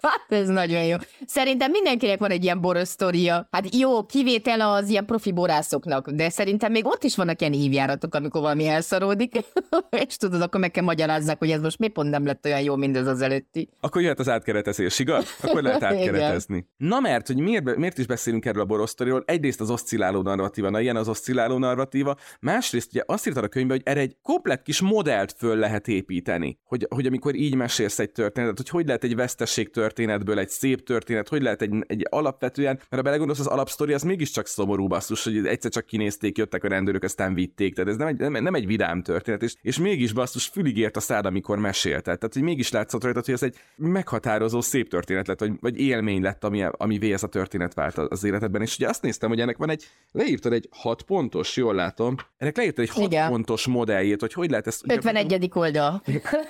[0.00, 0.96] Hát ez nagyon jó.
[1.26, 3.48] Szerintem mindenkinek van egy ilyen boros sztoria.
[3.50, 8.14] Hát jó, kivétel az ilyen profi borászoknak, de szerintem még ott is vannak ilyen évjáratok,
[8.14, 9.34] amikor valami elszaródik,
[10.06, 12.76] és tudod, akkor meg kell magyarázzák, hogy ez most mi pont nem lett olyan jó,
[12.76, 13.68] mint ez az előtti.
[13.80, 15.36] Akkor jöhet az átkeretezés, igaz?
[15.42, 16.66] Akkor lehet átkeretezni.
[16.76, 19.22] Na mert, hogy miért, miért is beszélünk erről a boros sztoriról?
[19.26, 23.76] Egyrészt az oszcilláló narratíva, na ilyen az oszcilláló narratíva, másrészt ugye azt írtad a könyvben,
[23.76, 28.10] hogy erre egy komplett kis modellt föl lehet építeni, hogy, hogy amikor így mesélsz egy
[28.10, 32.74] történetet, hogy hogy lehet egy veszteség történetből egy szép történet, hogy lehet egy, egy alapvetően,
[32.74, 36.68] mert ha belegondolsz, az alapsztori az mégiscsak szomorú basszus, hogy egyszer csak kinézték, jöttek a
[36.68, 40.12] rendőrök, aztán vitték, tehát ez nem egy, nem, nem egy vidám történet, és, és mégis
[40.12, 42.16] basszus fülig ért a szád, amikor mesélte.
[42.16, 46.22] Tehát, hogy mégis látszott rajta, hogy ez egy meghatározó szép történet lett, vagy, vagy élmény
[46.22, 48.62] lett, ami, ami ez a történet vált az életedben.
[48.62, 52.56] És ugye azt néztem, hogy ennek van egy, leírtad egy hat pontos, jól látom, ennek
[52.56, 53.28] leírtad egy hat Igen.
[53.28, 54.84] pontos modelljét, hogy hogy lehet ezt...
[54.86, 55.50] 51.
[55.54, 56.02] oldal.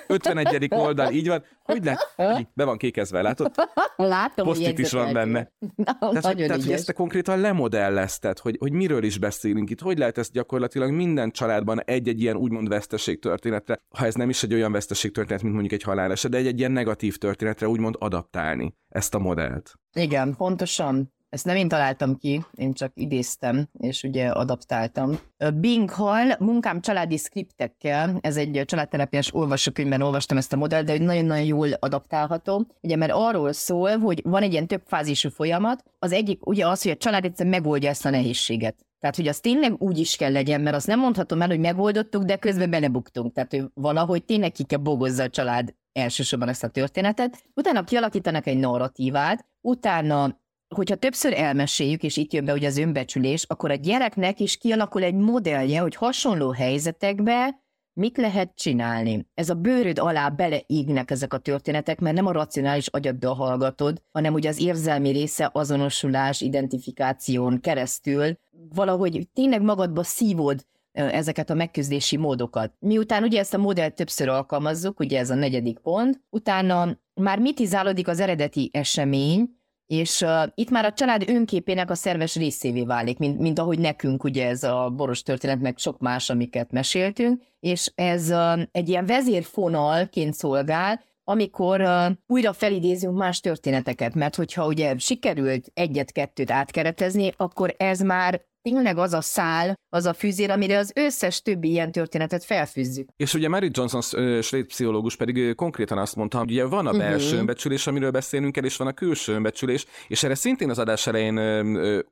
[0.07, 0.67] 51.
[0.69, 1.43] oldal, így van.
[1.63, 2.13] Hogy lehet?
[2.53, 3.51] Be van kékezve, látod?
[3.95, 5.51] Látom, Posztit is van benne.
[5.75, 9.79] Na, tehát, hogy, tehát, hogy ezt te konkrétan lemodellezted, hogy, hogy miről is beszélünk itt,
[9.81, 14.43] hogy lehet ezt gyakorlatilag minden családban egy-egy ilyen úgymond veszteség történetre, ha ez nem is
[14.43, 18.75] egy olyan veszteség történet, mint mondjuk egy haláleset, de egy-egy ilyen negatív történetre úgymond adaptálni
[18.89, 19.73] ezt a modellt.
[19.93, 21.13] Igen, pontosan.
[21.31, 25.19] Ezt nem én találtam ki, én csak idéztem, és ugye adaptáltam.
[25.53, 31.45] Bing Hall, munkám családi skriptekkel, ez egy családterápiás olvasókönyvben olvastam ezt a modellt, de nagyon-nagyon
[31.45, 32.67] jól adaptálható.
[32.81, 35.83] Ugye, mert arról szól, hogy van egy ilyen több fázisú folyamat.
[35.99, 38.75] Az egyik ugye az, hogy a család egyszer megoldja ezt a nehézséget.
[38.99, 42.23] Tehát, hogy az tényleg úgy is kell legyen, mert azt nem mondhatom el, hogy megoldottuk,
[42.23, 43.33] de közben belebuktunk.
[43.33, 47.43] Tehát, hogy valahogy tényleg ki kell bogozza a család elsősorban ezt a történetet.
[47.55, 50.39] Utána kialakítanak egy narratívát, utána
[50.75, 55.03] hogyha többször elmeséljük, és itt jön be ugye az önbecsülés, akkor a gyereknek is kialakul
[55.03, 57.59] egy modellje, hogy hasonló helyzetekbe
[57.93, 59.27] mit lehet csinálni.
[59.33, 64.33] Ez a bőröd alá beleígnek ezek a történetek, mert nem a racionális agyaddal hallgatod, hanem
[64.33, 68.37] ugye az érzelmi része azonosulás, identifikáción keresztül
[68.75, 72.73] valahogy tényleg magadba szívod ezeket a megküzdési módokat.
[72.79, 78.07] Miután ugye ezt a modellt többször alkalmazzuk, ugye ez a negyedik pont, utána már mitizálódik
[78.07, 79.59] az eredeti esemény,
[79.91, 84.23] és uh, itt már a család önképének a szerves részévé válik, mint, mint ahogy nekünk
[84.23, 89.05] ugye ez a boros történet, meg sok más, amiket meséltünk, és ez uh, egy ilyen
[89.05, 97.75] vezérfonalként szolgál, amikor uh, újra felidézünk más történeteket, mert hogyha ugye sikerült egyet-kettőt átkeretezni, akkor
[97.77, 102.43] ez már tényleg az a szál, az a fűzér, amire az összes többi ilyen történetet
[102.43, 103.09] felfűzzük.
[103.15, 104.01] És ugye Mary Johnson
[104.41, 106.99] svéd pszichológus pedig konkrétan azt mondta, hogy ugye van a mhm.
[106.99, 107.39] belső uh-huh.
[107.39, 111.37] önbecsülés, amiről beszélünk el, és van a külső önbecsülés, és erre szintén az adás elején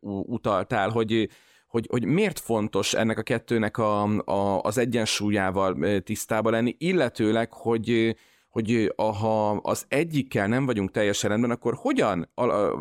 [0.01, 1.29] utaltál, hogy
[1.67, 8.15] hogy, hogy miért fontos ennek a kettőnek a, a, az egyensúlyával tisztában lenni, illetőleg, hogy
[8.49, 12.29] hogy ha az egyikkel nem vagyunk teljesen rendben, akkor hogyan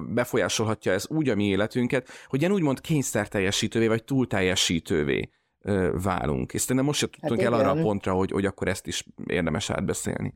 [0.09, 5.31] befolyásolhatja ez úgy a mi életünket, hogy ilyen úgymond kényszer teljesítővé, vagy túl teljesítővé
[6.03, 6.53] válunk.
[6.53, 9.05] És szerintem most se tudtunk hát el arra a pontra, hogy, hogy akkor ezt is
[9.27, 10.35] érdemes átbeszélni.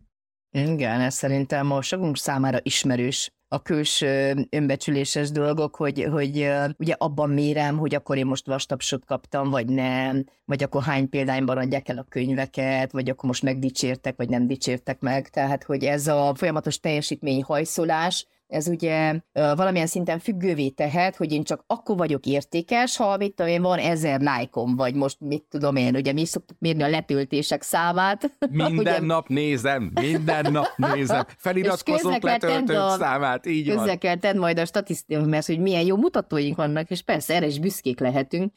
[0.50, 7.30] Igen, ez szerintem most sokunk számára ismerős a külső önbecsüléses dolgok, hogy, hogy ugye abban
[7.30, 11.98] mérem, hogy akkor én most vastapsot kaptam, vagy nem, vagy akkor hány példányban adják el
[11.98, 15.28] a könyveket, vagy akkor most megdicsértek, vagy nem dicsértek meg.
[15.28, 21.42] Tehát, hogy ez a folyamatos teljesítmény hajszolás, ez ugye valamilyen szinten függővé tehet, hogy én
[21.42, 25.76] csak akkor vagyok értékes, ha mit tudom én, van ezer lájkom, vagy most mit tudom
[25.76, 28.30] én, ugye mi szoktuk mérni a letöltések számát.
[28.50, 33.98] Minden ugye, nap nézem, minden nap nézem, feliratkozók letöltők a, számát, így közzel van.
[33.98, 37.58] kell tenni majd a statisztikát, mert hogy milyen jó mutatóink vannak, és persze erre is
[37.58, 38.52] büszkék lehetünk,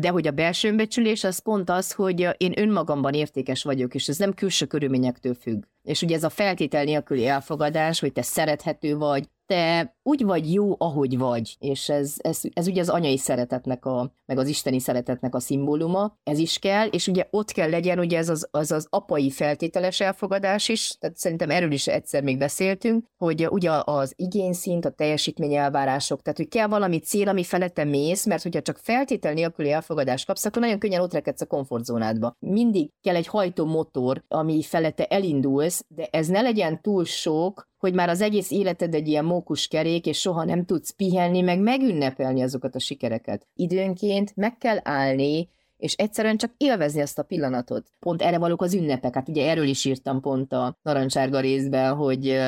[0.00, 4.16] de hogy a belső önbecsülés az pont az, hogy én önmagamban értékes vagyok, és ez
[4.16, 5.62] nem külső körülményektől függ.
[5.82, 10.74] És ugye ez a feltétel nélküli elfogadás, hogy te szerethető vagy, te úgy vagy jó,
[10.78, 15.34] ahogy vagy, és ez, ez, ez ugye az anyai szeretetnek, a, meg az isteni szeretetnek
[15.34, 18.86] a szimbóluma, ez is kell, és ugye ott kell legyen ugye ez az, az, az
[18.90, 24.84] apai feltételes elfogadás is, tehát szerintem erről is egyszer még beszéltünk, hogy ugye az igényszint,
[24.84, 29.32] a teljesítmény elvárások, tehát hogy kell valami cél, ami felette mész, mert hogyha csak feltétel
[29.32, 32.36] nélküli elfogadást kapsz, akkor nagyon könnyen ott rekedsz a komfortzónádba.
[32.38, 37.94] Mindig kell egy hajtó motor, ami felette elindulsz, de ez ne legyen túl sok, hogy
[37.94, 42.42] már az egész életed egy ilyen mókus kerék, és soha nem tudsz pihenni, meg megünnepelni
[42.42, 43.46] azokat a sikereket.
[43.54, 47.86] Időnként meg kell állni, és egyszerűen csak élvezni ezt a pillanatot.
[47.98, 49.14] Pont erre valók az ünnepek.
[49.14, 52.38] Hát ugye erről is írtam pont a narancsárga részben, hogy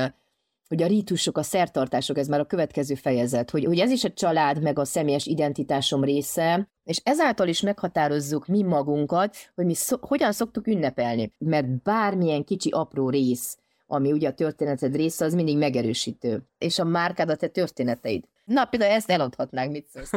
[0.70, 4.12] hogy a rítusok, a szertartások, ez már a következő fejezet, hogy, hogy ez is a
[4.12, 10.04] család, meg a személyes identitásom része, és ezáltal is meghatározzuk mi magunkat, hogy mi szok,
[10.04, 11.32] hogyan szoktuk ünnepelni.
[11.38, 13.56] Mert bármilyen kicsi apró rész,
[13.92, 16.42] ami ugye a történeted része, az mindig megerősítő.
[16.58, 18.24] És a márkád a te történeteid.
[18.44, 20.10] Na, például ezt eladhatnánk, mit szólsz?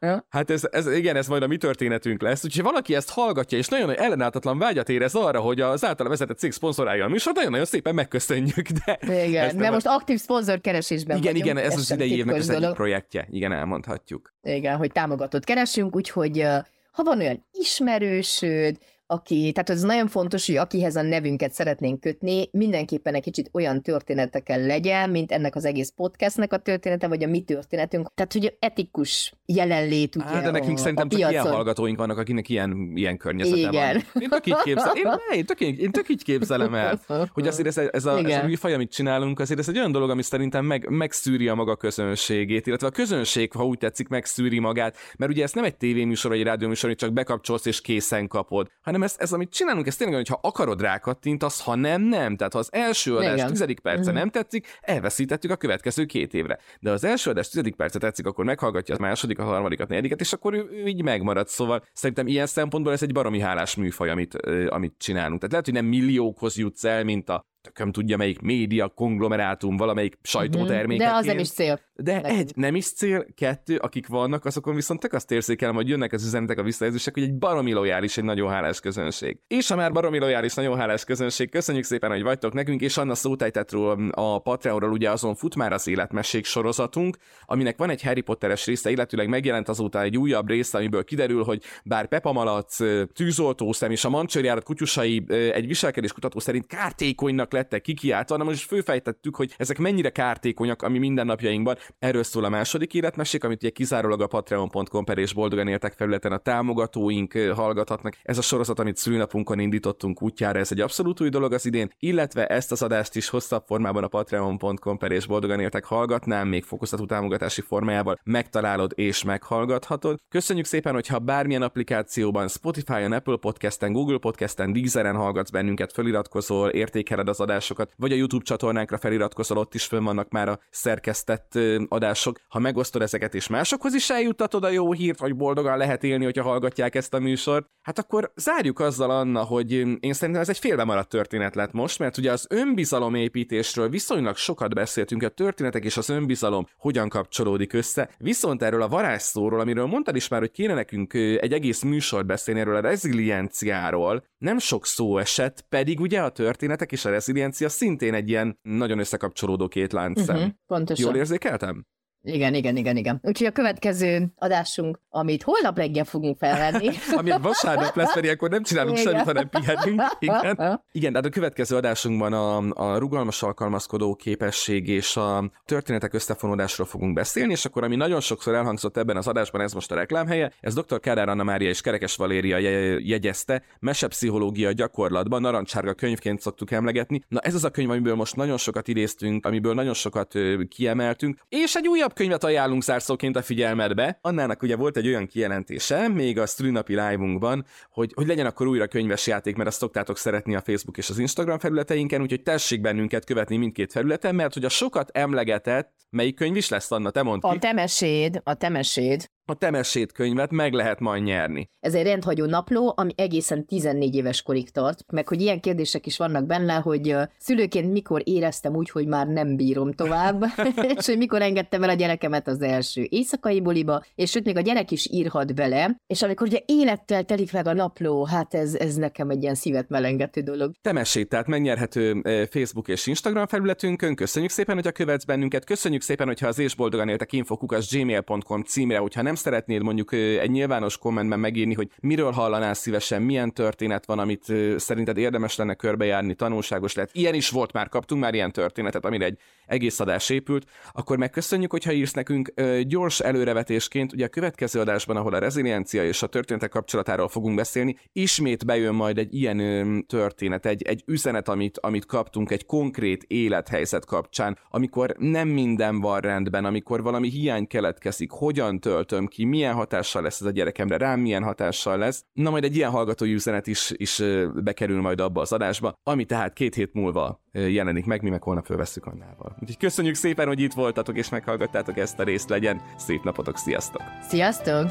[0.28, 2.44] hát ez, ez, igen, ez majd a mi történetünk lesz.
[2.44, 6.52] Úgyhogy valaki ezt hallgatja, és nagyon ellenállhatatlan vágyat érez arra, hogy az általa vezetett cég
[6.52, 8.68] szponzorálja a műsor, nagyon-nagyon szépen megköszönjük.
[8.68, 12.48] De igen, de most aktív szponzor keresésben Igen, vagyunk, igen, ez az idei évnek az
[12.48, 13.26] egyik projektje.
[13.30, 14.34] Igen, elmondhatjuk.
[14.42, 16.46] Igen, hogy támogatót keresünk, úgyhogy
[16.90, 18.76] ha van olyan ismerősöd,
[19.10, 23.82] aki, tehát ez nagyon fontos, hogy akihez a nevünket szeretnénk kötni, mindenképpen egy kicsit olyan
[23.82, 28.08] történetekkel legyen, mint ennek az egész podcastnek a története, vagy a mi történetünk.
[28.14, 31.42] Tehát, hogy etikus jelenlét ugye Á, de nekünk a, szerintem a csak piacon.
[31.42, 33.72] ilyen hallgatóink vannak, akinek ilyen, ilyen környezete Igen.
[33.72, 34.22] van.
[34.22, 34.76] Én tök így én,
[35.38, 37.00] én, tök, én tök így képzelem el,
[37.32, 40.10] hogy azért ez, ez, a, ez a műfaj, amit csinálunk, azért ez egy olyan dolog,
[40.10, 44.96] ami szerintem meg, megszűri a maga közönségét, illetve a közönség, ha úgy tetszik, megszűri magát,
[45.18, 48.68] mert ugye ez nem egy tévéműsor vagy egy rádióműsor, hogy csak bekapcsolsz és készen kapod,
[48.82, 52.36] hanem hanem ez, ez amit csinálunk, ez tényleg, hogy ha akarod rákattintasz, ha nem, nem.
[52.36, 53.48] Tehát ha az első adás Igen.
[53.48, 54.16] tizedik perce uh-huh.
[54.16, 56.58] nem tetszik, elveszítettük a következő két évre.
[56.80, 60.32] De az első adás tizedik perce tetszik, akkor meghallgatja a második, a harmadikat, negyediket, és
[60.32, 61.48] akkor ő, ő így megmarad.
[61.48, 64.34] Szóval szerintem ilyen szempontból ez egy baromi hálás műfaj, amit,
[64.68, 65.40] amit csinálunk.
[65.40, 70.18] Tehát lehet, hogy nem milliókhoz jutsz el, mint a tököm tudja melyik média, konglomerátum, valamelyik
[70.22, 70.98] sajtótermék.
[70.98, 71.80] De az nem is cél.
[71.94, 72.38] De Nekünk.
[72.38, 76.24] egy, nem is cél, kettő, akik vannak, azokon viszont tök azt érzékelem, hogy jönnek az
[76.24, 79.38] üzenetek, a visszajelzések, hogy egy baromi lojális, egy nagyon hálás közönség.
[79.46, 83.14] És ha már baromi lojális, nagyon hálás közönség, köszönjük szépen, hogy vagytok nekünk, és Anna
[83.14, 88.66] szótájtetről a Patreonról ugye azon fut már az életmessék sorozatunk, aminek van egy Harry Potteres
[88.66, 92.76] része, illetőleg megjelent azóta egy újabb része, amiből kiderül, hogy bár Pepa Malac,
[93.12, 99.54] tűzoltószem és a mancsőrjárat kutyusai egy viselkedéskutató szerint kártékonynak lettek kikiáltva, hanem most főfejtettük, hogy
[99.56, 101.76] ezek mennyire kártékonyak a mi mindennapjainkban.
[101.98, 106.32] Erről szól a második életmesék, amit ugye kizárólag a patreon.com per és boldogan éltek felületen
[106.32, 108.16] a támogatóink hallgathatnak.
[108.22, 112.46] Ez a sorozat, amit szülinapunkon indítottunk útjára, ez egy abszolút új dolog az idén, illetve
[112.46, 117.06] ezt az adást is hosszabb formában a patreon.com per és boldogan éltek hallgatnám, még fokozatú
[117.06, 120.18] támogatási formájával megtalálod és meghallgathatod.
[120.28, 127.28] Köszönjük szépen, hogyha bármilyen applikációban, Spotify-on, Apple Podcast-en, Google Podcast-en, Deezeren hallgatsz bennünket, feliratkozol, értékeled
[127.28, 131.58] az az adásokat, vagy a YouTube csatornánkra feliratkozol, ott is fönn vannak már a szerkesztett
[131.88, 132.40] adások.
[132.48, 136.42] Ha megosztod ezeket és másokhoz is eljuttatod a jó hírt, vagy boldogan lehet élni, hogyha
[136.42, 140.84] hallgatják ezt a műsort, hát akkor zárjuk azzal, Anna, hogy én szerintem ez egy félbe
[140.84, 146.08] maradt történet lett most, mert ugye az önbizalomépítésről viszonylag sokat beszéltünk, a történetek és az
[146.08, 151.14] önbizalom hogyan kapcsolódik össze, viszont erről a varázsszóról, amiről mondtad is már, hogy kéne nekünk
[151.14, 156.92] egy egész műsor beszélni erről a rezilienciáról, nem sok szó esett, pedig ugye a történetek
[156.92, 160.36] és a reziliencia szintén egy ilyen nagyon összekapcsolódó két láncszem.
[160.36, 161.06] Uh-huh, pontosan.
[161.06, 161.86] Jól érzékeltem?
[162.22, 163.18] Igen, igen, igen, igen.
[163.22, 166.88] Úgyhogy a következő adásunk, amit holnap reggel fogunk felvenni.
[167.18, 169.10] Ami vasárnap lesz, pedig akkor nem csinálunk igen.
[169.10, 170.02] semmit, hanem pihenünk.
[170.18, 170.80] Igen.
[170.98, 177.14] igen, tehát a következő adásunkban a, a rugalmas alkalmazkodó képesség és a történetek összefonódásról fogunk
[177.14, 180.74] beszélni, és akkor ami nagyon sokszor elhangzott ebben az adásban, ez most a reklámhelye, ez
[180.74, 181.00] dr.
[181.00, 182.58] Kádár Anna Mária és Kerekes Valéria
[182.98, 187.22] jegyezte, mesepszichológia gyakorlatban, narancsárga könyvként szoktuk emlegetni.
[187.28, 190.34] Na ez az a könyv, amiből most nagyon sokat idéztünk, amiből nagyon sokat
[190.68, 194.18] kiemeltünk, és egy újabb könyvet ajánlunk zárszóként a figyelmedbe.
[194.20, 198.86] Annának ugye volt egy olyan kijelentése, még a szülinapi live-unkban, hogy, hogy legyen akkor újra
[198.86, 203.24] könyves játék, mert azt szoktátok szeretni a Facebook és az Instagram felületeinken, úgyhogy tessék bennünket
[203.24, 207.40] követni mindkét felületen, mert hogy a sokat emlegetett, melyik könyv is lesz, Anna, te mondd
[207.40, 207.46] ki.
[207.46, 211.70] A temeséd, a temeséd a temesét könyvet meg lehet majd nyerni.
[211.80, 216.16] Ez egy rendhagyó napló, ami egészen 14 éves korig tart, meg hogy ilyen kérdések is
[216.16, 220.44] vannak benne, hogy szülőként mikor éreztem úgy, hogy már nem bírom tovább,
[220.96, 224.60] és hogy mikor engedtem el a gyerekemet az első éjszakai buliba, és sőt, még a
[224.60, 228.94] gyerek is írhat bele, és amikor ugye élettel telik meg a napló, hát ez, ez
[228.94, 230.72] nekem egy ilyen szívet melengető dolog.
[230.82, 232.20] Temesét, tehát megnyerhető
[232.50, 234.14] Facebook és Instagram felületünkön.
[234.14, 235.64] Köszönjük szépen, hogy a követsz bennünket.
[235.64, 240.50] Köszönjük szépen, hogyha az és boldogan éltek infokukas gmail.com címre, hogyha nem szeretnéd mondjuk egy
[240.50, 244.44] nyilvános kommentben megírni, hogy miről hallanál szívesen, milyen történet van, amit
[244.76, 247.10] szerinted érdemes lenne körbejárni, tanulságos lehet.
[247.12, 251.70] Ilyen is volt már, kaptunk már ilyen történetet, amire egy egész adás épült, akkor megköszönjük,
[251.70, 256.70] hogyha írsz nekünk gyors előrevetésként, ugye a következő adásban, ahol a reziliencia és a történetek
[256.70, 262.50] kapcsolatáról fogunk beszélni, ismét bejön majd egy ilyen történet, egy, egy üzenet, amit, amit kaptunk
[262.50, 269.27] egy konkrét élethelyzet kapcsán, amikor nem minden van rendben, amikor valami hiány keletkezik, hogyan töltöm
[269.28, 272.24] ki, milyen hatással lesz ez a gyerekemre, rám milyen hatással lesz.
[272.32, 274.22] Na majd egy ilyen hallgatói üzenet is, is
[274.54, 278.64] bekerül majd abba az adásba, ami tehát két hét múlva jelenik meg, mi meg holnap
[278.64, 279.56] fölveszünk annával.
[279.60, 284.02] Úgyhogy köszönjük szépen, hogy itt voltatok és meghallgattátok ezt a részt, legyen szép napotok, sziasztok!
[284.28, 284.90] Sziasztok!